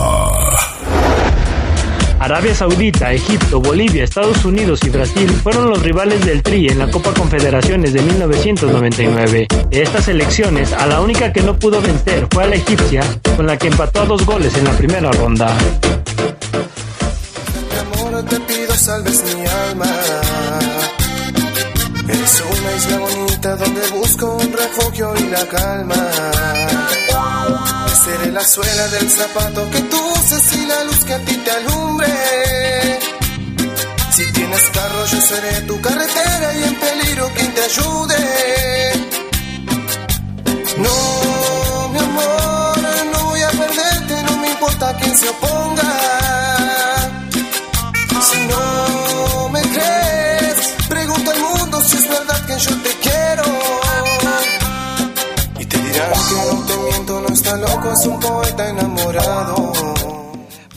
[2.19, 6.91] Arabia Saudita, Egipto, Bolivia, Estados Unidos y Brasil fueron los rivales del Tri en la
[6.91, 9.49] Copa Confederaciones de 1999.
[9.71, 13.03] De estas elecciones, a la única que no pudo vencer fue a la egipcia,
[13.37, 15.57] con la que empató a dos goles en la primera ronda.
[17.73, 19.87] Mi amor, te pido salves mi alma.
[22.13, 26.11] Es una isla bonita donde busco un refugio y la calma.
[28.05, 31.51] Seré la suela del zapato que tú uses y la luz que a ti te
[31.51, 32.09] alumbre.
[34.13, 38.93] Si tienes carro, yo seré tu carretera y en peligro quien te ayude.
[40.79, 42.79] No, mi amor,
[43.13, 45.93] no voy a perderte, no me importa quién se oponga.
[48.21, 49.10] Si no
[52.61, 53.43] yo te quiero.
[55.59, 59.73] Y te dirán que no te miento, no está loco, es un poeta enamorado.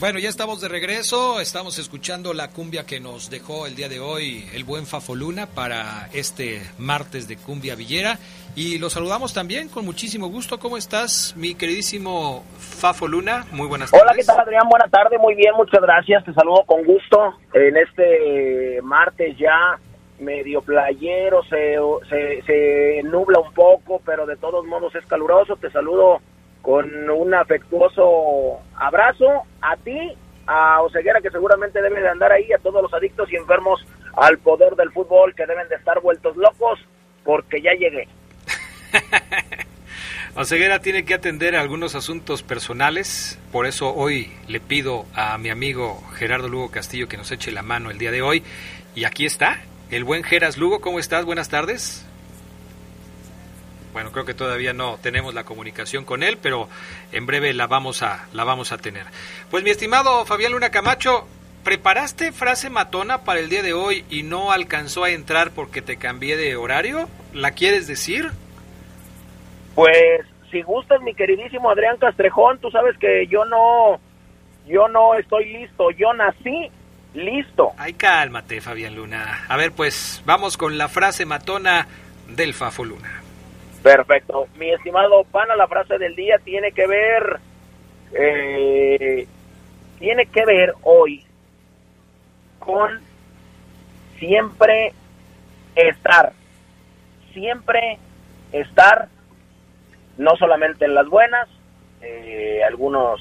[0.00, 4.00] Bueno, ya estamos de regreso, estamos escuchando la cumbia que nos dejó el día de
[4.00, 8.18] hoy el buen Fafoluna para este martes de cumbia villera
[8.54, 10.58] y lo saludamos también con muchísimo gusto.
[10.58, 13.46] ¿Cómo estás, mi queridísimo Fafoluna?
[13.52, 14.04] Muy buenas tardes.
[14.04, 14.68] Hola, ¿qué tal Adrián?
[14.68, 19.78] Buenas tardes, muy bien, muchas gracias, te saludo con gusto en este martes ya
[20.18, 21.76] medio playero, se,
[22.08, 26.20] se, se nubla un poco, pero de todos modos es caluroso, te saludo
[26.62, 32.58] con un afectuoso abrazo a ti, a Oseguera que seguramente debe de andar ahí, a
[32.58, 33.84] todos los adictos y enfermos
[34.16, 36.78] al poder del fútbol que deben de estar vueltos locos
[37.24, 38.08] porque ya llegué.
[40.36, 46.02] Oseguera tiene que atender algunos asuntos personales, por eso hoy le pido a mi amigo
[46.14, 48.42] Gerardo Lugo Castillo que nos eche la mano el día de hoy.
[48.96, 49.60] Y aquí está,
[49.90, 51.24] el buen Geras Lugo, ¿cómo estás?
[51.24, 52.06] Buenas tardes.
[53.92, 56.68] Bueno, creo que todavía no tenemos la comunicación con él, pero
[57.12, 59.06] en breve la vamos a, la vamos a tener.
[59.50, 61.28] Pues mi estimado Fabián Luna Camacho,
[61.62, 65.96] ¿preparaste frase matona para el día de hoy y no alcanzó a entrar porque te
[65.96, 67.08] cambié de horario?
[67.32, 68.30] ¿La quieres decir?
[69.76, 74.00] Pues si gustas, mi queridísimo Adrián Castrejón, tú sabes que yo no,
[74.66, 76.70] yo no estoy listo, yo nací
[77.14, 77.72] listo.
[77.78, 79.44] Ay, cálmate, Fabián Luna.
[79.48, 81.86] A ver, pues vamos con la frase matona
[82.28, 83.22] del Fafo Luna.
[83.82, 84.48] Perfecto.
[84.56, 87.40] Mi estimado pana, la frase del día tiene que ver,
[88.12, 89.26] eh,
[89.98, 91.24] tiene que ver hoy
[92.58, 93.00] con
[94.18, 94.92] siempre
[95.74, 96.32] estar,
[97.32, 97.98] siempre
[98.52, 99.08] estar,
[100.16, 101.48] no solamente en las buenas,
[102.00, 103.20] eh, algunos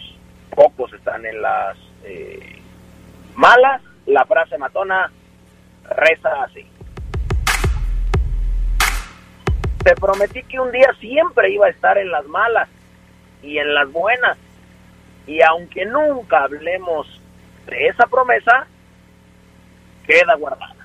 [0.56, 2.63] pocos están en las eh,
[3.36, 5.12] malas, la frase matona
[5.90, 6.66] reza así.
[9.84, 12.70] Te prometí que un día siempre iba a estar en las malas
[13.42, 14.38] y en las buenas.
[15.28, 17.08] Y aunque nunca hablemos
[17.66, 18.68] de esa promesa,
[20.06, 20.76] queda guardada.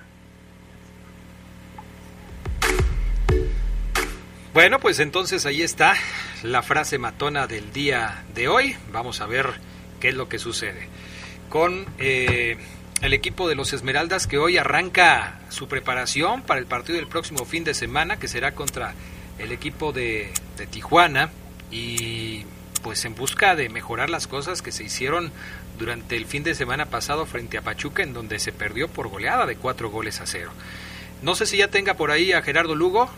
[4.52, 5.94] Bueno, pues entonces ahí está
[6.42, 8.76] la frase matona del día de hoy.
[8.90, 9.46] Vamos a ver
[10.00, 10.88] qué es lo que sucede
[11.48, 12.56] con eh,
[13.02, 17.44] el equipo de los Esmeraldas que hoy arranca su preparación para el partido del próximo
[17.44, 18.94] fin de semana que será contra
[19.38, 21.30] el equipo de, de Tijuana
[21.70, 22.44] y
[22.82, 25.32] pues en busca de mejorar las cosas que se hicieron
[25.78, 29.46] durante el fin de semana pasado frente a Pachuca en donde se perdió por goleada
[29.46, 30.50] de cuatro goles a cero.
[31.22, 33.10] No sé si ya tenga por ahí a Gerardo Lugo.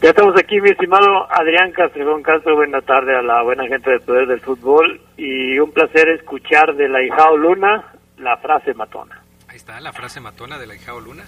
[0.00, 2.54] Ya estamos aquí, mi estimado Adrián Castrejón Castro.
[2.54, 5.00] Buena tarde a la buena gente del Poder del Fútbol.
[5.16, 7.84] Y un placer escuchar de la Hijao Luna
[8.16, 9.20] la frase matona.
[9.48, 11.24] Ahí está, la frase matona de la Hijao Luna.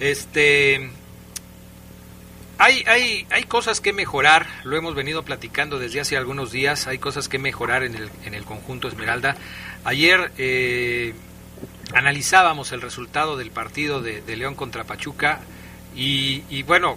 [0.00, 0.90] Este.
[2.56, 6.98] Hay, hay, hay cosas que mejorar, lo hemos venido platicando desde hace algunos días, hay
[6.98, 9.36] cosas que mejorar en el, en el conjunto Esmeralda.
[9.84, 11.14] Ayer eh,
[11.92, 15.40] analizábamos el resultado del partido de, León contra Pachuca
[15.96, 16.96] y bueno,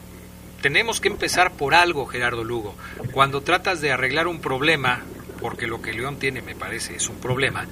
[0.61, 2.75] tenemos que empezar por algo, Gerardo Lugo.
[3.11, 5.01] Cuando tratas de arreglar un problema,
[5.39, 7.65] porque lo que León tiene me parece es un problema,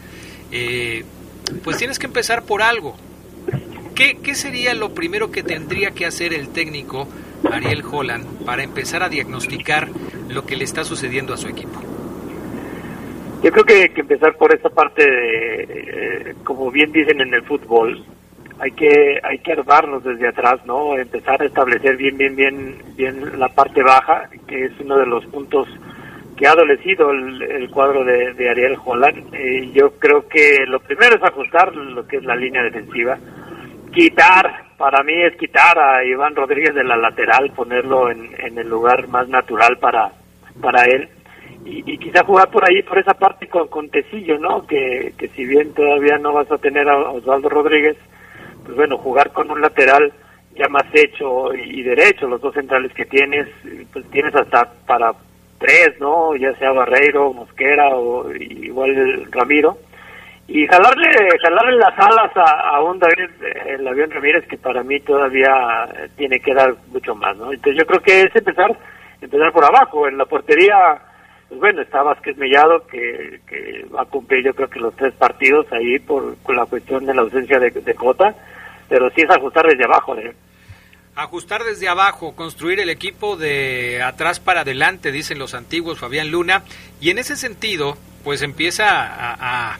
[0.51, 1.03] eh,
[1.63, 2.95] pues tienes que empezar por algo.
[3.95, 7.07] ¿Qué, ¿Qué sería lo primero que tendría que hacer el técnico
[7.49, 9.87] Ariel Holland para empezar a diagnosticar
[10.29, 11.81] lo que le está sucediendo a su equipo?
[13.43, 17.33] Yo creo que hay que empezar por esa parte, de, eh, como bien dicen en
[17.33, 18.03] el fútbol,
[18.59, 20.97] hay que hay que armarnos desde atrás, ¿no?
[20.97, 25.25] Empezar a establecer bien, bien, bien, bien la parte baja, que es uno de los
[25.25, 25.67] puntos
[26.37, 29.33] que ha adolecido el, cuadro de, de Ariel Holland.
[29.33, 33.17] Eh, yo creo que lo primero es ajustar lo que es la línea defensiva,
[33.93, 38.69] quitar, para mí es quitar a Iván Rodríguez de la lateral, ponerlo en, en el
[38.69, 40.11] lugar más natural para,
[40.61, 41.09] para él.
[41.65, 44.67] Y, y quizá jugar por ahí, por esa parte con, con Tecillo, ¿no?
[44.67, 47.97] Que, que si bien todavía no vas a tener a Osvaldo Rodríguez,
[48.65, 50.11] pues bueno, jugar con un lateral
[50.55, 53.47] ya más hecho y derecho, los dos centrales que tienes,
[53.91, 55.11] pues tienes hasta para
[55.59, 56.35] tres, ¿no?
[56.35, 59.77] Ya sea Barreiro, Mosquera o igual Ramiro.
[60.47, 61.09] Y jalarle,
[61.41, 63.29] jalarle las alas a, a un David,
[63.65, 67.51] el avión Ramírez, que para mí todavía tiene que dar mucho más, ¿no?
[67.51, 68.77] Entonces yo creo que es empezar,
[69.21, 70.07] empezar por abajo.
[70.07, 71.01] En la portería,
[71.49, 75.13] pues bueno, está Vázquez Mellado, que, que va a cumplir yo creo que los tres
[75.15, 78.35] partidos ahí por, por la cuestión de la ausencia de, de Cota
[78.89, 80.15] pero sí es ajustar desde abajo.
[80.17, 80.33] ¿eh?
[81.15, 86.63] Ajustar desde abajo, construir el equipo de atrás para adelante, dicen los antiguos Fabián Luna,
[86.99, 89.79] y en ese sentido, pues empieza a, a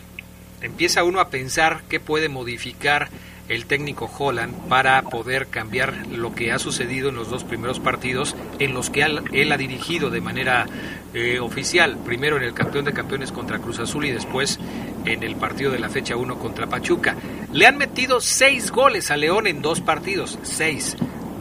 [0.61, 3.09] empieza uno a pensar qué puede modificar
[3.49, 8.35] el técnico Holland para poder cambiar lo que ha sucedido en los dos primeros partidos
[8.59, 10.65] en los que él, ha dirigido de manera
[11.13, 14.59] eh, oficial, primero en el campeón de campeones contra Cruz Azul y después
[15.05, 17.15] en el partido de la fecha 1 contra Pachuca.
[17.53, 20.97] Le han metido seis goles a León en dos partidos, seis,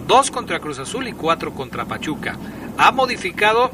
[0.07, 2.37] dos contra Cruz Azul y cuatro contra Pachuca.
[2.77, 3.71] Ha modificado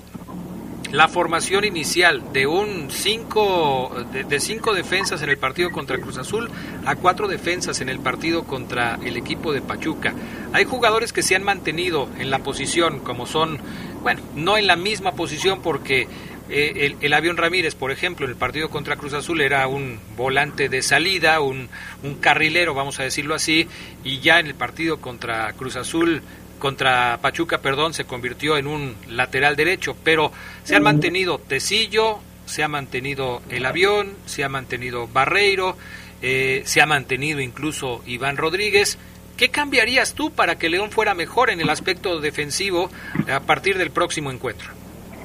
[0.92, 6.50] la formación inicial de un cinco de, cinco defensas en el partido contra Cruz Azul
[6.84, 10.14] a cuatro defensas en el partido contra el equipo de Pachuca.
[10.52, 13.58] Hay jugadores que se han mantenido en la posición como son,
[14.02, 16.08] bueno, no en la misma posición porque
[16.48, 20.68] eh, el, avión Ramírez, por ejemplo, en el partido contra Cruz Azul era un volante
[20.68, 21.68] de salida, un,
[22.02, 23.68] un carrilero, vamos a decirlo así,
[24.02, 26.22] y ya en el partido contra Cruz Azul
[26.60, 30.30] contra Pachuca, perdón, se convirtió en un lateral derecho, pero
[30.62, 35.76] se han mantenido Tecillo, se ha mantenido el avión, se ha mantenido Barreiro,
[36.22, 38.98] eh, se ha mantenido incluso Iván Rodríguez.
[39.36, 42.90] ¿Qué cambiarías tú para que León fuera mejor en el aspecto defensivo
[43.32, 44.70] a partir del próximo encuentro?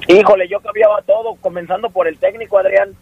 [0.08, 2.94] Híjole, yo cambiaba todo, comenzando por el técnico, Adrián.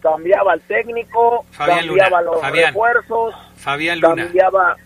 [0.00, 4.24] Cambiaba al técnico, cambiaba los refuerzos, Fabián Luna.
[4.24, 4.76] cambiaba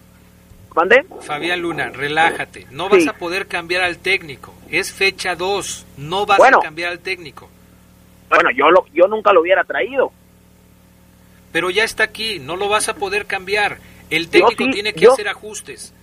[1.23, 2.67] Fabián Luna, relájate.
[2.71, 4.55] No vas a poder cambiar al técnico.
[4.71, 5.87] Es fecha 2.
[5.97, 7.49] No vas a cambiar al técnico.
[8.29, 10.13] Bueno, yo, lo, yo nunca lo hubiera traído.
[11.51, 12.39] Pero ya está aquí.
[12.41, 13.79] No lo vas a poder cambiar.
[14.11, 15.95] El técnico tiene que hacer ajustes.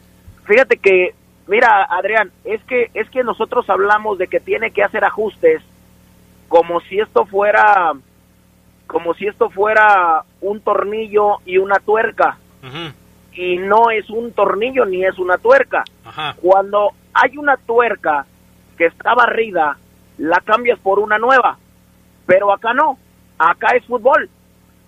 [0.46, 1.14] Fíjate que,
[1.48, 5.62] mira, Adrián, es que, es que nosotros hablamos de que tiene que hacer ajustes
[6.50, 7.94] como si esto fuera
[8.88, 12.38] como si esto fuera un tornillo y una tuerca
[13.36, 15.84] y no es un tornillo ni es una tuerca.
[16.42, 18.26] Cuando hay una tuerca
[18.78, 19.78] que está barrida,
[20.18, 21.58] la cambias por una nueva,
[22.26, 22.98] pero acá no,
[23.38, 24.30] acá es fútbol.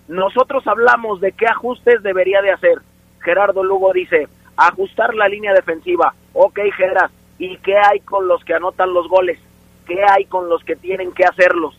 [0.08, 2.78] Nosotros hablamos de qué ajustes debería de hacer.
[3.20, 6.14] Gerardo Lugo dice, ajustar la línea defensiva.
[6.32, 9.38] Ok, Gerard, ¿y qué hay con los que anotan los goles?
[9.86, 11.76] ¿Qué hay con los que tienen que hacerlos?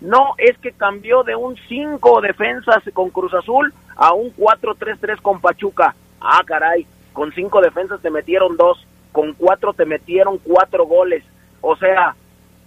[0.00, 5.40] No, es que cambió de un 5 defensas con Cruz Azul a un 4-3-3 con
[5.40, 5.94] Pachuca.
[6.20, 11.24] Ah, caray, con cinco defensas te metieron dos, con cuatro te metieron cuatro goles.
[11.60, 12.14] O sea,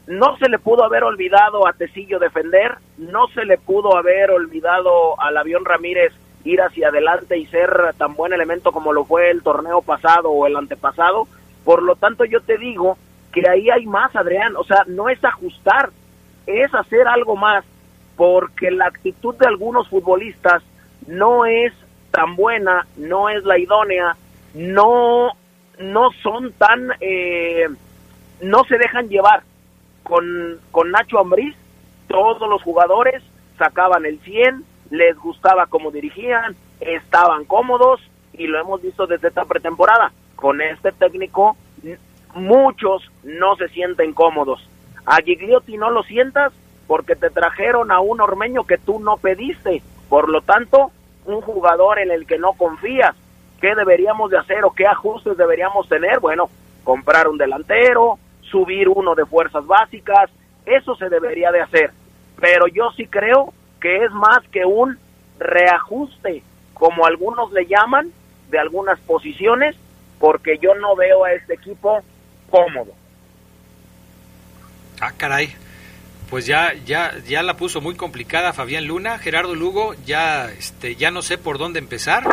[0.08, 5.20] no se le pudo haber olvidado a Tecillo defender, no se le pudo haber olvidado
[5.22, 9.44] al avión Ramírez ir hacia adelante y ser tan buen elemento como lo fue el
[9.44, 11.28] torneo pasado o el antepasado.
[11.64, 12.98] Por lo tanto, yo te digo
[13.32, 14.56] que ahí hay más, Adrián.
[14.56, 15.92] O sea, no es ajustar,
[16.48, 17.64] es hacer algo más,
[18.16, 20.64] porque la actitud de algunos futbolistas
[21.08, 21.74] no es
[22.12, 24.16] tan buena, no es la idónea,
[24.54, 25.30] no,
[25.78, 27.68] no son tan, eh,
[28.42, 29.44] no se dejan llevar.
[30.04, 31.56] Con, con Nacho Ambriz,
[32.08, 33.24] todos los jugadores
[33.58, 38.02] sacaban el 100, les gustaba cómo dirigían, estaban cómodos
[38.34, 40.12] y lo hemos visto desde esta pretemporada.
[40.36, 41.58] Con este técnico,
[42.34, 44.68] muchos no se sienten cómodos.
[45.06, 46.54] A Gigliotti no lo sientas
[46.88, 49.84] porque te trajeron a un ormeño que tú no pediste.
[50.08, 50.92] Por lo tanto,
[51.30, 53.16] un jugador en el que no confías.
[53.62, 56.20] ¿Qué deberíamos de hacer o qué ajustes deberíamos tener?
[56.20, 56.50] Bueno,
[56.84, 60.30] comprar un delantero, subir uno de fuerzas básicas,
[60.66, 61.92] eso se debería de hacer.
[62.40, 64.98] Pero yo sí creo que es más que un
[65.40, 68.12] reajuste, como algunos le llaman,
[68.50, 69.76] de algunas posiciones,
[70.20, 72.00] porque yo no veo a este equipo
[72.50, 72.92] cómodo.
[75.02, 75.54] Ah, caray
[76.30, 81.12] pues ya ya ya la puso muy complicada Fabián Luna, Gerardo Lugo, ya este ya
[81.12, 82.24] no sé por dónde empezar.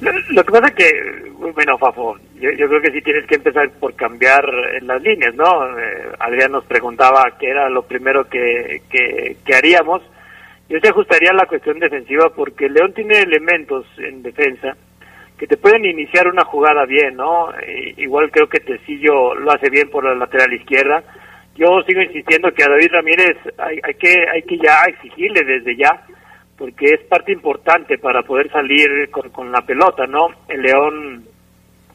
[0.00, 4.44] Lo, que pasa que, bueno, Fafo, yo, creo que sí tienes que empezar por cambiar
[4.82, 5.78] las líneas, ¿no?
[5.78, 10.02] Eh, Adrián nos preguntaba qué era lo primero que, que, haríamos.
[10.68, 14.76] Yo te ajustaría la cuestión defensiva porque León tiene elementos en defensa
[15.38, 17.52] que te pueden iniciar una jugada bien, ¿no?
[17.54, 21.02] Eh, igual creo que Tecillo lo hace bien por la lateral izquierda
[21.54, 25.76] yo sigo insistiendo que a David Ramírez hay, hay, que hay que ya exigirle desde
[25.76, 26.02] ya
[26.56, 31.24] porque es parte importante para poder salir con, la pelota no el León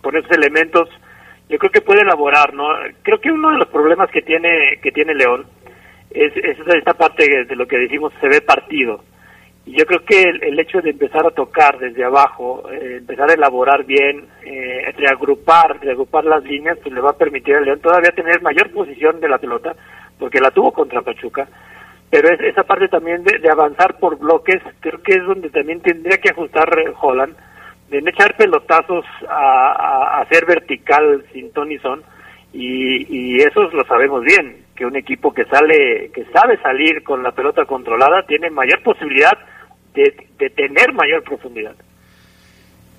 [0.01, 0.89] con esos elementos
[1.49, 2.67] yo creo que puede elaborar no
[3.03, 5.45] creo que uno de los problemas que tiene que tiene León
[6.09, 9.03] es, es esta parte de lo que decimos se ve partido
[9.75, 13.83] yo creo que el, hecho de empezar a tocar desde abajo, eh, empezar a elaborar
[13.85, 18.41] bien, eh, reagrupar, reagrupar las líneas, pues le va a permitir al León todavía tener
[18.41, 19.75] mayor posición de la pelota,
[20.17, 21.47] porque la tuvo contra Pachuca.
[22.09, 26.17] Pero es, esa parte también de, avanzar por bloques, creo que es donde también tendría
[26.17, 27.35] que ajustar eh, Holland,
[27.89, 32.01] de no echar pelotazos a, hacer vertical sin Tony Son,
[32.53, 37.21] y, y eso lo sabemos bien, que un equipo que sale, que sabe salir con
[37.21, 39.37] la pelota controlada, tiene mayor posibilidad
[40.37, 41.75] de, tener mayor profundidad.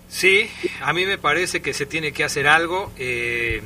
[0.09, 2.93] Sí, a mí me parece que se tiene que hacer algo.
[2.99, 3.63] Eh,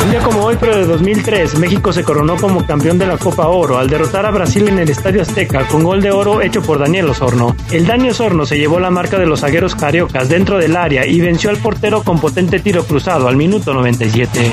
[0.03, 3.47] Un día como hoy, pero de 2003, México se coronó como campeón de la Copa
[3.47, 6.81] Oro al derrotar a Brasil en el Estadio Azteca con gol de oro hecho por
[6.81, 7.55] Daniel Osorno.
[7.71, 11.21] El Dani Osorno se llevó la marca de los zagueros cariocas dentro del área y
[11.21, 14.53] venció al portero con potente tiro cruzado al minuto 97.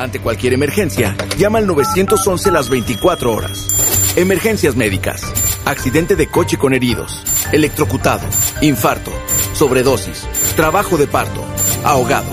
[0.00, 3.68] Ante cualquier emergencia, llama al 911 las 24 horas.
[4.16, 5.20] Emergencias médicas.
[5.66, 7.22] Accidente de coche con heridos.
[7.52, 8.26] Electrocutado.
[8.62, 9.10] Infarto.
[9.52, 10.26] Sobredosis.
[10.56, 11.44] Trabajo de parto.
[11.84, 12.30] Ahogado.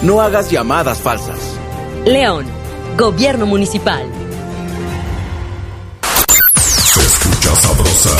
[0.00, 1.38] No hagas llamadas falsas.
[2.06, 2.46] León,
[2.96, 4.06] Gobierno Municipal.
[6.00, 8.10] Se escucha sabrosa,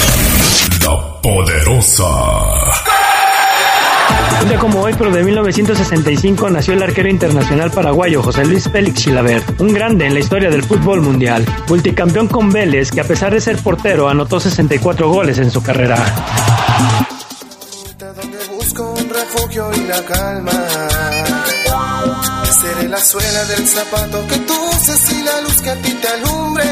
[0.85, 2.92] la poderosa.
[4.43, 9.61] Un como hoy, pero de 1965, nació el arquero internacional paraguayo José Luis Félix Chilavert,
[9.61, 13.41] un grande en la historia del fútbol mundial, multicampeón con Vélez, que a pesar de
[13.41, 15.97] ser portero, anotó 64 goles en su carrera.
[22.61, 26.09] Seré la suela del zapato que tú uses y la luz que a ti te
[26.09, 26.65] alumbre.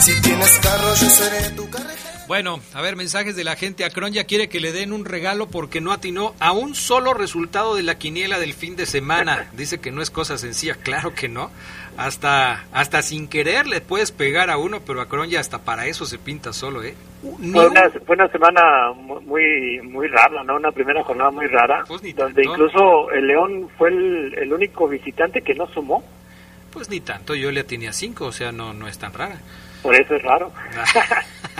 [0.00, 2.03] Si tienes carro, yo seré tu carretera.
[2.26, 3.84] Bueno, a ver, mensajes de la gente.
[3.84, 7.74] Acron ya quiere que le den un regalo porque no atinó a un solo resultado
[7.74, 9.50] de la quiniela del fin de semana.
[9.52, 10.74] Dice que no es cosa sencilla.
[10.76, 11.50] Claro que no.
[11.98, 16.06] Hasta, hasta sin querer le puedes pegar a uno, pero Acron ya hasta para eso
[16.06, 16.94] se pinta solo, ¿eh?
[17.38, 18.62] Ni Fue un- una, fue una semana
[18.96, 20.56] mu- muy muy rara, ¿no?
[20.56, 22.50] Una primera jornada muy rara, Pues ni donde tanto.
[22.64, 26.02] incluso el León fue el, el único visitante que no sumó.
[26.72, 29.36] Pues ni tanto, yo le atiné a cinco, o sea, no, no es tan rara.
[29.82, 30.50] Por eso es raro.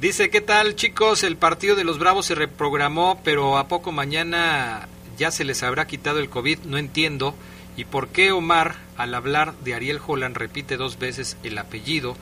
[0.00, 1.24] Dice, ¿qué tal chicos?
[1.24, 4.86] El partido de los Bravos se reprogramó, pero a poco mañana
[5.18, 7.34] ya se les habrá quitado el COVID, no entiendo.
[7.76, 12.16] ¿Y por qué Omar, al hablar de Ariel Holland, repite dos veces el apellido?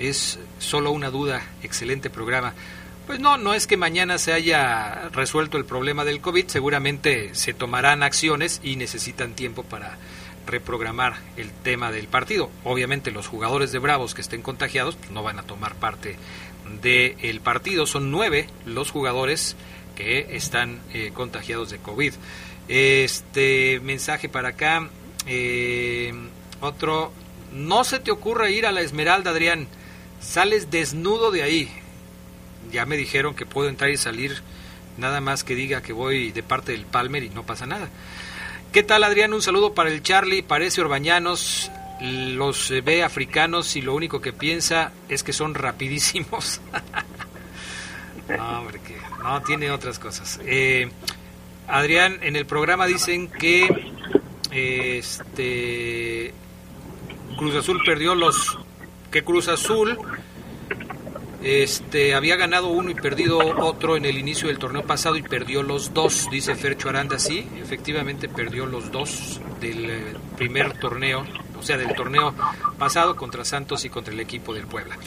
[0.00, 2.54] Es solo una duda, excelente programa.
[3.06, 7.54] Pues no, no es que mañana se haya resuelto el problema del COVID, seguramente se
[7.54, 9.96] tomarán acciones y necesitan tiempo para
[10.46, 12.50] reprogramar el tema del partido.
[12.64, 16.16] Obviamente los jugadores de Bravos que estén contagiados pues, no van a tomar parte
[16.80, 17.86] del partido.
[17.86, 19.56] Son nueve los jugadores
[19.96, 22.14] que están eh, contagiados de COVID.
[22.68, 24.88] Este mensaje para acá.
[25.26, 26.12] eh,
[26.60, 27.12] otro.
[27.52, 29.68] No se te ocurra ir a la Esmeralda, Adrián.
[30.20, 31.68] Sales desnudo de ahí.
[32.72, 34.40] Ya me dijeron que puedo entrar y salir.
[34.96, 37.88] Nada más que diga que voy de parte del Palmer y no pasa nada.
[38.72, 39.34] ¿Qué tal, Adrián?
[39.34, 40.42] Un saludo para el Charlie.
[40.42, 41.70] Parece Orbañanos.
[42.02, 46.60] Los eh, ve africanos y lo único que piensa es que son rapidísimos.
[48.28, 48.80] no, hombre,
[49.22, 50.40] no, tiene otras cosas.
[50.44, 50.90] Eh,
[51.68, 53.92] Adrián, en el programa dicen que
[54.50, 56.34] este
[57.38, 58.58] Cruz Azul perdió los
[59.10, 59.98] que Cruz Azul
[61.42, 65.62] este había ganado uno y perdido otro en el inicio del torneo pasado y perdió
[65.62, 71.24] los dos, dice Fercho Aranda, sí, efectivamente perdió los dos del eh, primer torneo,
[71.62, 72.34] o sea, del torneo
[72.76, 74.98] pasado contra Santos y contra el equipo del Puebla.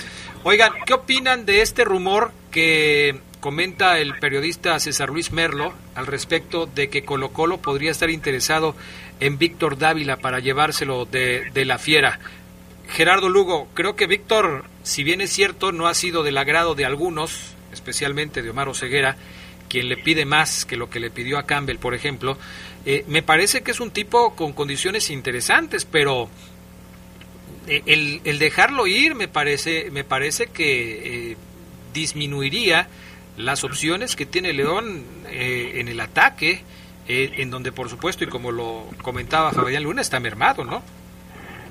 [0.44, 6.66] Oigan, ¿qué opinan de este rumor que comenta el periodista César Luis Merlo al respecto
[6.66, 8.74] de que Colo Colo podría estar interesado
[9.20, 12.20] en Víctor Dávila para llevárselo de, de la fiera?
[12.88, 16.86] Gerardo Lugo, creo que Víctor, si bien es cierto, no ha sido del agrado de
[16.86, 19.18] algunos, especialmente de Omar Oseguera,
[19.70, 22.38] quien le pide más que lo que le pidió a Campbell, por ejemplo,
[22.86, 26.30] eh, me parece que es un tipo con condiciones interesantes, pero
[27.68, 31.38] eh, el, dejarlo ir me parece, me parece que eh,
[31.94, 32.88] disminuiría
[33.38, 36.62] las opciones que tiene León eh, en el ataque,
[37.08, 40.82] en donde por supuesto, y como lo comentaba Fabián Luna, está mermado, ¿no?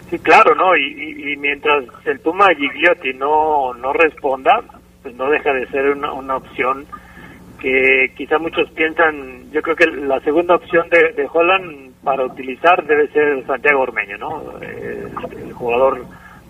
[0.09, 0.77] Sí, claro, ¿no?
[0.77, 4.63] Y, mientras el Puma Gigliotti no, no responda,
[5.03, 6.87] pues no deja de ser una, una opción
[7.65, 12.85] que quizá muchos piensan, yo creo que la segunda opción de, de Holland para utilizar
[12.85, 14.61] debe ser Santiago Ormeño, ¿no?
[14.61, 16.05] el jugador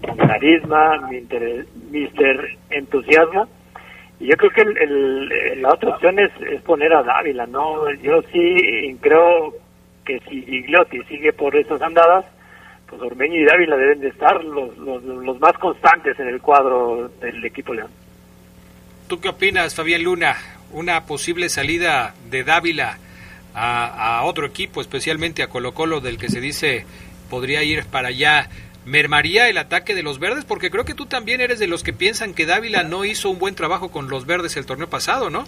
[0.05, 3.49] con carisma, mister, entusiasmo.
[4.19, 7.89] Y yo creo que el, la otra opción es, poner a Dávila, ¿no?
[8.03, 9.55] Yo sí creo
[10.05, 12.25] que si Gigliotti sigue por esas andadas,
[12.89, 17.09] pues Ormeño y Dávila deben de estar los, los, los más constantes en el cuadro
[17.21, 17.91] del equipo León.
[19.07, 20.35] ¿Tú qué opinas, Fabián Luna?
[20.75, 22.99] Una posible salida de Dávila
[23.55, 26.85] a, otro equipo, especialmente a Colo Colo, del que se dice
[27.31, 28.49] podría ir para allá,
[28.85, 31.93] mermaría el ataque de los verdes, porque creo que tú también eres de los que
[31.93, 35.45] piensan que Dávila no hizo un buen trabajo con los verdes el torneo pasado, ¿no?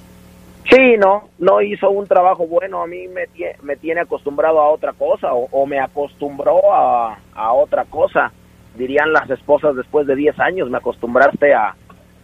[0.70, 3.26] Sí, no, no hizo un trabajo bueno, a mí me,
[3.62, 7.18] me tiene acostumbrado a otra cosa o, me acostumbró a,
[7.52, 8.32] otra cosa,
[8.76, 11.76] dirían las esposas después de 10 años, me acostumbraste a,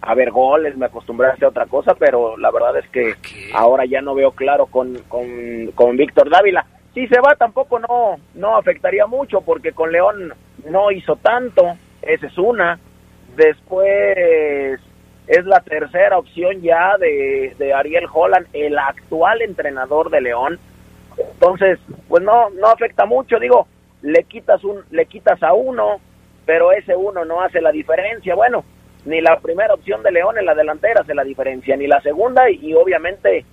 [0.02, 3.14] a ver goles, me acostumbré a hacer otra cosa, pero la verdad es que
[3.54, 5.26] ahora ya no veo claro con, con,
[5.74, 6.66] con Víctor Dávila.
[6.92, 10.34] Si se va tampoco no, no afectaría mucho porque con León
[10.68, 12.80] no hizo tanto, esa es una.
[13.36, 14.80] Después
[15.28, 20.58] es la tercera opción ya de, de Ariel Holland, el actual entrenador de León.
[21.16, 21.78] Entonces,
[22.08, 23.68] pues no, no afecta mucho, digo,
[24.02, 26.00] le quitas un, le quitas a uno,
[26.44, 28.34] pero ese uno no hace la diferencia.
[28.34, 28.64] Bueno,
[29.04, 32.48] ni la primera opción de León en la delantera hace la diferencia, ni la segunda
[32.50, 33.44] y, obviamente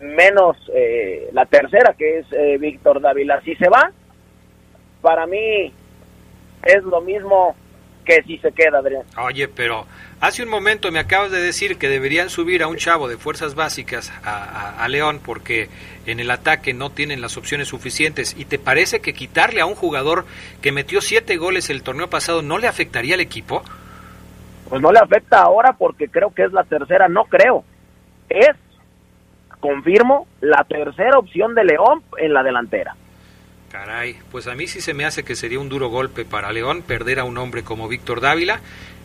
[0.00, 3.40] menos eh, la tercera que es eh, Víctor Dávila.
[3.42, 3.90] Si se va,
[5.02, 5.72] para mí
[6.62, 7.56] es lo mismo
[8.04, 9.02] que si se queda, Adrián.
[9.18, 9.86] Oye, pero
[10.20, 13.54] hace un momento me acabas de decir que deberían subir a un chavo de fuerzas
[13.54, 15.68] básicas a, a, León porque
[16.06, 18.34] en el ataque no tienen las opciones suficientes.
[18.38, 20.24] ¿Y te parece que quitarle a un jugador
[20.62, 23.62] que metió siete goles el torneo pasado no le afectaría al equipo?
[24.68, 27.64] Pues no le afecta ahora porque creo que es la tercera, no creo,
[28.28, 28.56] es,
[29.60, 32.94] confirmo, la tercera opción de León en la delantera.
[33.70, 36.82] Caray, pues a mí sí se me hace que sería un duro golpe para León
[36.82, 38.60] perder a un hombre como Víctor Dávila,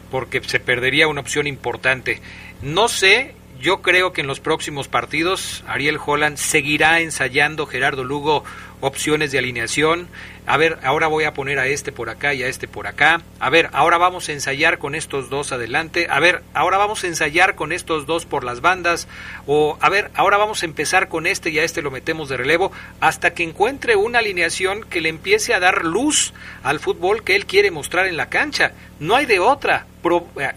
[0.10, 2.22] porque se perdería una opción importante.
[2.62, 8.44] No sé, yo creo que en los próximos partidos Ariel Holland seguirá ensayando Gerardo Lugo
[8.84, 10.10] opciones de alineación.
[10.46, 13.22] A ver, ahora voy a poner a este por acá y a este por acá.
[13.40, 16.08] A ver, ahora vamos a ensayar con estos dos adelante.
[16.10, 19.08] A ver, ahora vamos a ensayar con estos dos por las bandas.
[19.48, 22.36] O, a ver, ahora vamos a empezar con este y a este lo metemos de
[22.36, 27.38] relevo hasta que encuentre una alineación que le empiece a dar luz al fútbol que
[27.38, 28.74] él quiere mostrar en la cancha.
[29.00, 29.86] No hay de otra.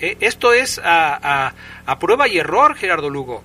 [0.00, 1.52] Eh, esto es a,
[1.86, 3.44] a, prueba y error, Gerardo Lugo.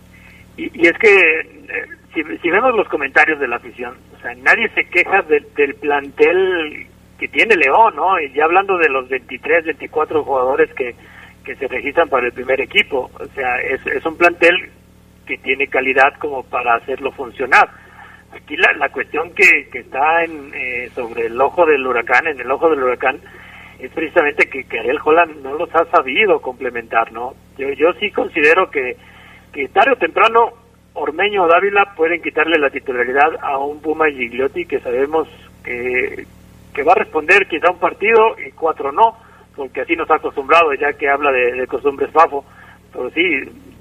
[0.57, 4.69] Y, es que eh, si, si, vemos los comentarios de la afición, o sea, nadie
[4.69, 6.87] se queja del plantel
[7.17, 8.19] que tiene León, ¿no?
[8.19, 10.95] Y ya hablando de los 23, 24 jugadores que,
[11.43, 14.71] que se registran para el primer equipo, o sea, es, es un plantel
[15.25, 17.69] que tiene calidad como para hacerlo funcionar.
[18.33, 22.39] Aquí la, la cuestión que, que está en, eh, sobre el ojo del huracán, en
[22.39, 23.19] el ojo del huracán,
[23.79, 27.33] es precisamente que, que Ariel Holland no los ha sabido complementar, ¿no?
[27.57, 28.95] Yo, yo sí considero que,
[29.51, 30.60] que tarde o temprano
[30.93, 35.27] Ormeño o Dávila pueden quitarle la titularidad a un Puma Gigliotti que sabemos
[35.63, 36.25] que,
[36.73, 39.17] que va a responder quizá un partido y cuatro no,
[39.55, 42.45] porque así nos ha acostumbrado ya que habla de, costumbres Fafo.
[42.91, 43.21] Pero sí,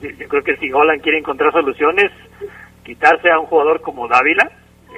[0.00, 2.12] yo creo que si Holland quiere encontrar soluciones,
[2.84, 4.50] quitarse a un jugador como Dávila,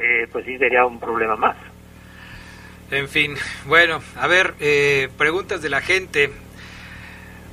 [0.02, 1.56] eh, pues sí sería un problema más.
[2.90, 3.34] En fin,
[3.66, 6.30] bueno, a ver, eh, preguntas de la gente.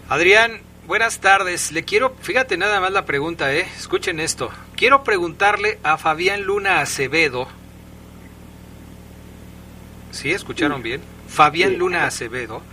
[0.10, 0.60] Adrián,
[0.90, 1.72] buenas tardes.
[1.72, 3.68] Le quiero, fíjate nada más la pregunta, ¿eh?
[3.78, 4.50] Escuchen esto.
[4.76, 7.48] Quiero preguntarle a Fabián Luna Acevedo.
[10.10, 10.32] ¿Sí?
[10.32, 11.02] ¿Escucharon bien?
[11.28, 12.64] Fabián Luna Acevedo.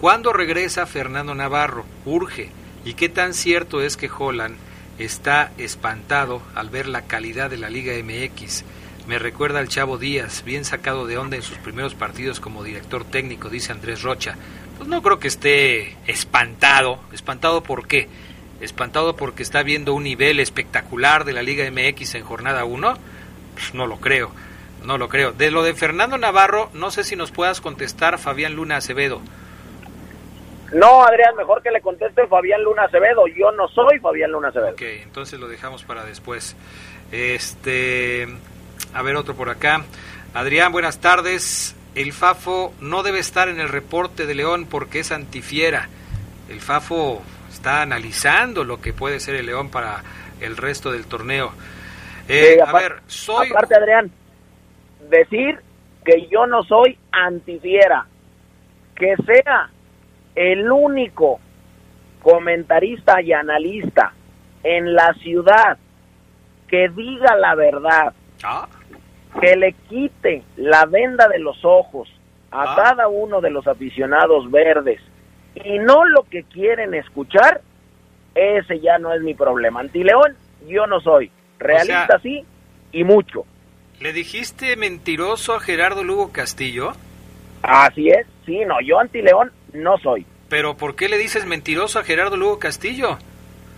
[0.00, 1.84] ¿Cuándo regresa Fernando Navarro?
[2.04, 2.52] Urge.
[2.84, 4.56] ¿Y qué tan cierto es que Holland
[5.00, 8.62] está espantado al ver la calidad de la Liga MX?
[9.08, 13.04] Me recuerda al Chavo Díaz, bien sacado de onda en sus primeros partidos como director
[13.04, 14.36] técnico, dice Andrés Rocha.
[14.76, 17.00] Pues no creo que esté espantado.
[17.12, 18.08] ¿Espantado por qué?
[18.60, 22.94] ¿Espantado porque está viendo un nivel espectacular de la Liga MX en jornada 1?
[23.54, 24.30] Pues no lo creo,
[24.84, 25.32] no lo creo.
[25.32, 29.20] De lo de Fernando Navarro, no sé si nos puedas contestar Fabián Luna Acevedo.
[30.72, 33.26] No, Adrián, mejor que le conteste Fabián Luna Acevedo.
[33.28, 34.72] Yo no soy Fabián Luna Acevedo.
[34.72, 36.56] Ok, entonces lo dejamos para después.
[37.12, 38.26] Este,
[38.92, 39.84] a ver otro por acá.
[40.32, 41.76] Adrián, buenas tardes.
[41.94, 45.88] El Fafo no debe estar en el reporte de León porque es antifiera.
[46.48, 50.02] El Fafo está analizando lo que puede ser el León para
[50.40, 51.52] el resto del torneo.
[52.28, 53.50] Eh, a ver, soy...
[53.50, 54.10] Aparte, Adrián,
[55.08, 55.60] decir
[56.04, 58.06] que yo no soy antifiera,
[58.96, 59.70] que sea
[60.34, 61.40] el único
[62.22, 64.12] comentarista y analista
[64.62, 65.78] en la ciudad
[66.66, 68.14] que diga la verdad,
[68.44, 68.68] Ah.
[69.40, 72.08] Que le quite la venda de los ojos
[72.50, 72.76] a Ah.
[72.76, 75.00] cada uno de los aficionados verdes
[75.56, 77.60] y no lo que quieren escuchar,
[78.34, 79.80] ese ya no es mi problema.
[79.80, 81.30] Antileón, yo no soy.
[81.58, 82.44] Realista sea- sí
[82.92, 83.44] y mucho.
[84.00, 86.92] ¿Le dijiste mentiroso a Gerardo Lugo Castillo?
[87.62, 90.26] Así es, sí, no, yo antileón no soy.
[90.48, 93.18] ¿Pero por qué le dices mentiroso a Gerardo Lugo Castillo?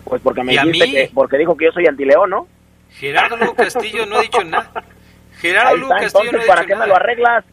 [0.05, 2.49] Pues porque me ¿Y a dijiste que, porque dijo que yo soy antileón, ¿no?
[2.91, 4.85] Gerardo Lugo Castillo no ha dicho nada.
[5.41, 6.87] Gerardo Ahí Lugo está, Castillo entonces, no ¿para qué me nada.
[6.87, 7.45] lo arreglas?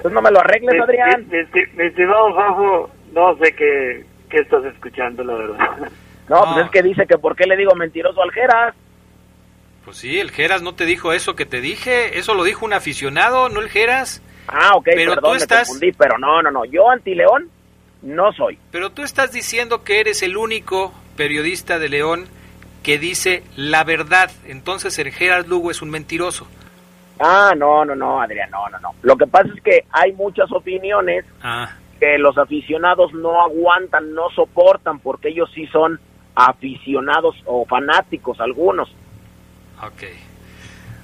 [0.00, 1.26] Pues no me lo arregles, Adrián.
[1.30, 5.58] mi- estimado Fafo, no sé qué, qué estás escuchando, la verdad.
[6.28, 8.74] No, pues es que dice que por qué le digo mentiroso al Geras.
[9.84, 12.18] Pues sí, el Geras no te dijo eso que te dije.
[12.18, 14.22] Eso lo dijo un aficionado, no el Geras.
[14.48, 17.48] Ah, ok, Pero perdón, tú me estás- confundí, pero no, no, no, yo antileón
[18.02, 18.58] no soy.
[18.72, 22.26] Pero tú estás diciendo que eres el único periodista de León
[22.82, 24.30] que dice la verdad.
[24.46, 26.46] Entonces el Geras Lugo es un mentiroso.
[27.20, 28.90] Ah, no, no, no, Adrián, no, no, no.
[29.02, 31.70] Lo que pasa es que hay muchas opiniones Ah,
[32.00, 36.00] que los aficionados no aguantan, no soportan, porque ellos sí son
[36.34, 38.88] aficionados o fanáticos algunos.
[39.82, 40.02] ok.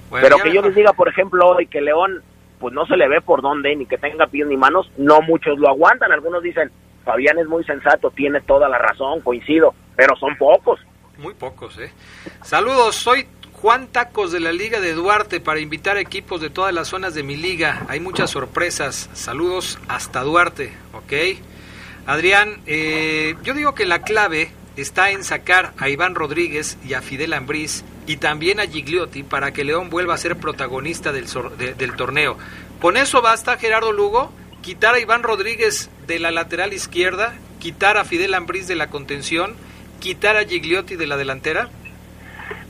[0.09, 2.23] Bueno, Pero que yo les diga, por ejemplo, hoy que León,
[2.59, 5.59] pues no se le ve por dónde, ni que tenga pies ni manos, no muchos
[5.59, 6.11] lo aguantan.
[6.11, 6.71] Algunos dicen,
[7.05, 10.79] Fabián es muy sensato, tiene toda la razón, coincido, pero son pocos.
[11.19, 11.91] Muy pocos, ¿eh?
[12.45, 16.87] Saludos, soy Juan Tacos de la Liga de Duarte para invitar equipos de todas las
[16.87, 17.85] zonas de mi liga.
[17.89, 19.09] Hay muchas sorpresas.
[19.13, 21.37] Saludos hasta Duarte, ¿ok?
[22.07, 27.01] Adrián, eh, yo digo que la clave está en sacar a Iván Rodríguez y a
[27.01, 31.27] Fidel Ambriz y también a Gigliotti para que León vuelva a ser protagonista del,
[31.77, 32.37] del torneo.
[32.79, 34.31] ¿Con eso basta, Gerardo Lugo?
[34.61, 37.35] ¿Quitar a Iván Rodríguez de la lateral izquierda?
[37.59, 39.57] ¿Quitar a Fidel Ambriz de la contención?
[39.99, 41.67] ¿Quitar a Gigliotti de la delantera?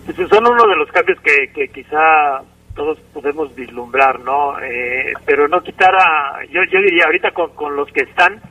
[0.05, 2.41] Pues son uno de los cambios que, que quizá
[2.75, 4.59] todos podemos vislumbrar, ¿no?
[4.61, 8.41] Eh, pero no quitar a, yo, yo diría ahorita con, con los que están,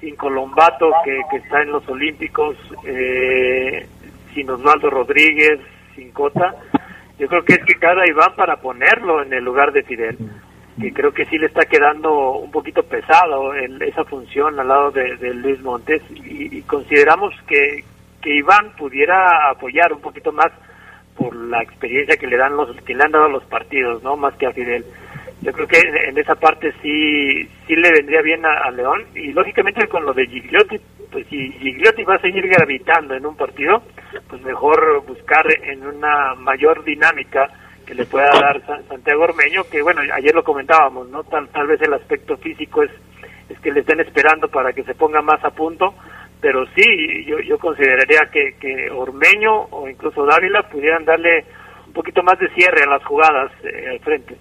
[0.00, 3.86] sin Colombato que, que está en los Olímpicos, eh,
[4.34, 5.60] sin Osvaldo Rodríguez,
[5.96, 6.54] sin Cota,
[7.18, 10.18] yo creo que es quitar a Iván para ponerlo en el lugar de Fidel,
[10.80, 14.90] que creo que sí le está quedando un poquito pesado el- esa función al lado
[14.90, 17.84] de, de Luis Montes y, y consideramos que,
[18.24, 20.50] que Iván pudiera apoyar un poquito más
[21.16, 24.16] por la experiencia que le dan los que le han dado los partidos, ¿no?
[24.16, 24.84] Más que a Fidel.
[25.42, 29.86] Yo creo que en, esa parte sí sí le vendría bien a, León y lógicamente
[29.88, 30.80] con lo de Gigliotti,
[31.12, 33.82] pues si Gigliotti va a seguir gravitando en un partido,
[34.28, 37.48] pues mejor buscar en una mayor dinámica
[37.86, 41.22] que le pueda dar Sa- Santiago Ormeño, que bueno, ayer lo comentábamos, ¿no?
[41.24, 42.90] Tal, tal vez el aspecto físico es,
[43.50, 45.94] es que le estén esperando para que se ponga más a punto,
[46.44, 51.46] pero sí, yo, yo consideraría que, que Ormeño o incluso Dávila pudieran darle
[51.86, 54.36] un poquito más de cierre a las jugadas eh, al frente.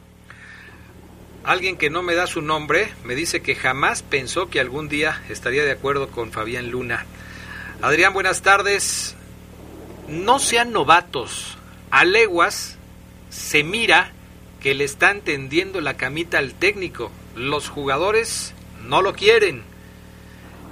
[1.45, 5.21] Alguien que no me da su nombre me dice que jamás pensó que algún día
[5.29, 7.05] estaría de acuerdo con Fabián Luna.
[7.81, 9.15] Adrián, buenas tardes.
[10.09, 11.57] No sean novatos.
[11.89, 12.77] A leguas
[13.29, 14.11] se mira
[14.61, 17.13] que le están tendiendo la camita al técnico.
[17.37, 19.63] Los jugadores no lo quieren.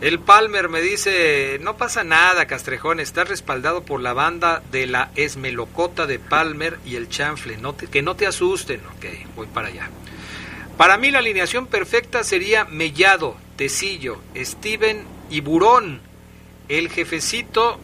[0.02, 5.12] El Palmer me dice, no pasa nada, Castrejón, está respaldado por la banda de la
[5.16, 7.60] Esmelocota de Palmer y el Chanfle.
[7.92, 8.82] Que no te asusten.
[8.98, 9.92] Ok, voy para allá.
[10.76, 16.02] Para mí la alineación perfecta sería Mellado, Tecillo, Steven y Burón.
[16.68, 17.80] El jefecito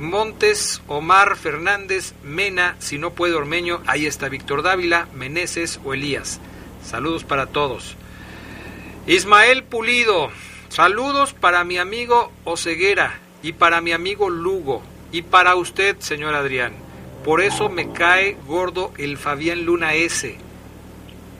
[0.00, 6.40] Montes, Omar Fernández, Mena, si no puede Ormeño, ahí está Víctor Dávila, Meneses o Elías.
[6.82, 7.94] Saludos para todos.
[9.06, 10.30] Ismael Pulido,
[10.72, 16.72] saludos para mi amigo Oceguera y para mi amigo Lugo y para usted, señor Adrián.
[17.26, 20.34] Por eso me cae gordo el Fabián Luna S.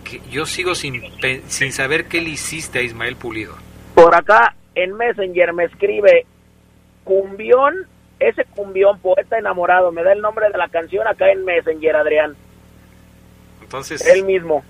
[0.04, 1.02] Que yo sigo sin,
[1.48, 3.54] sin saber qué le hiciste a Ismael Pulido.
[3.94, 6.26] Por acá en Messenger me escribe
[7.02, 7.86] Cumbión,
[8.20, 12.36] ese Cumbión, poeta enamorado, me da el nombre de la canción acá en Messenger, Adrián.
[13.62, 14.62] Entonces, Él mismo.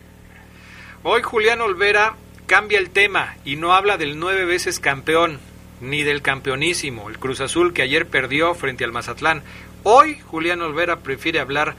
[1.02, 2.14] hoy Julián Olvera
[2.46, 5.40] cambia el tema y no habla del nueve veces campeón,
[5.80, 9.42] ni del campeonísimo, el Cruz Azul que ayer perdió frente al Mazatlán.
[9.82, 11.74] Hoy Julián Olvera prefiere hablar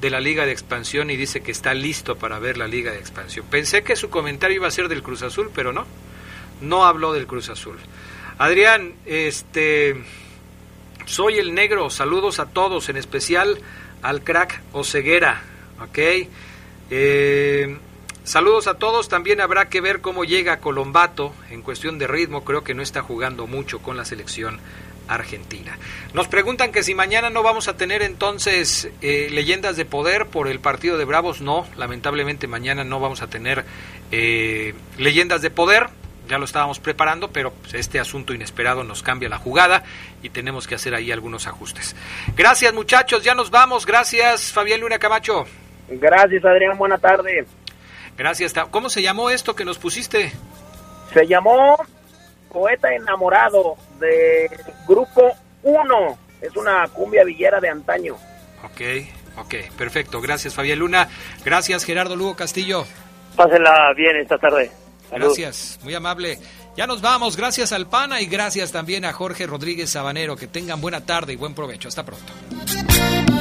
[0.00, 2.98] de la Liga de Expansión y dice que está listo para ver la Liga de
[2.98, 3.46] Expansión.
[3.50, 5.86] Pensé que su comentario iba a ser del Cruz Azul, pero no.
[6.60, 7.76] No habló del Cruz Azul.
[8.38, 9.96] Adrián, este
[11.06, 13.58] soy el negro, saludos a todos, en especial
[14.02, 15.42] al crack Oceguera,
[15.80, 15.98] ¿ok?
[16.90, 17.78] Eh,
[18.26, 22.62] saludos a todos, también habrá que ver cómo llega Colombato en cuestión de ritmo, creo
[22.62, 24.60] que no está jugando mucho con la selección
[25.08, 25.78] argentina.
[26.12, 30.48] Nos preguntan que si mañana no vamos a tener entonces eh, leyendas de poder por
[30.48, 33.64] el partido de Bravos, no, lamentablemente mañana no vamos a tener
[34.10, 35.86] eh, leyendas de poder,
[36.28, 39.84] ya lo estábamos preparando, pero pues, este asunto inesperado nos cambia la jugada
[40.22, 41.94] y tenemos que hacer ahí algunos ajustes.
[42.36, 45.46] Gracias muchachos, ya nos vamos, gracias Fabián Luna Camacho.
[45.88, 47.46] Gracias Adrián, buena tarde.
[48.16, 50.32] Gracias, ¿cómo se llamó esto que nos pusiste?
[51.12, 51.76] Se llamó
[52.50, 54.50] Poeta Enamorado de
[54.88, 58.14] Grupo 1, es una cumbia villera de antaño.
[58.64, 58.80] Ok,
[59.36, 61.08] ok, perfecto, gracias Fabián Luna,
[61.44, 62.86] gracias Gerardo Lugo Castillo.
[63.36, 64.70] Pásenla bien esta tarde.
[65.10, 66.38] Gracias, muy amable.
[66.76, 70.36] Ya nos vamos, gracias al PANA y gracias también a Jorge Rodríguez Sabanero.
[70.36, 71.88] Que tengan buena tarde y buen provecho.
[71.88, 72.32] Hasta pronto.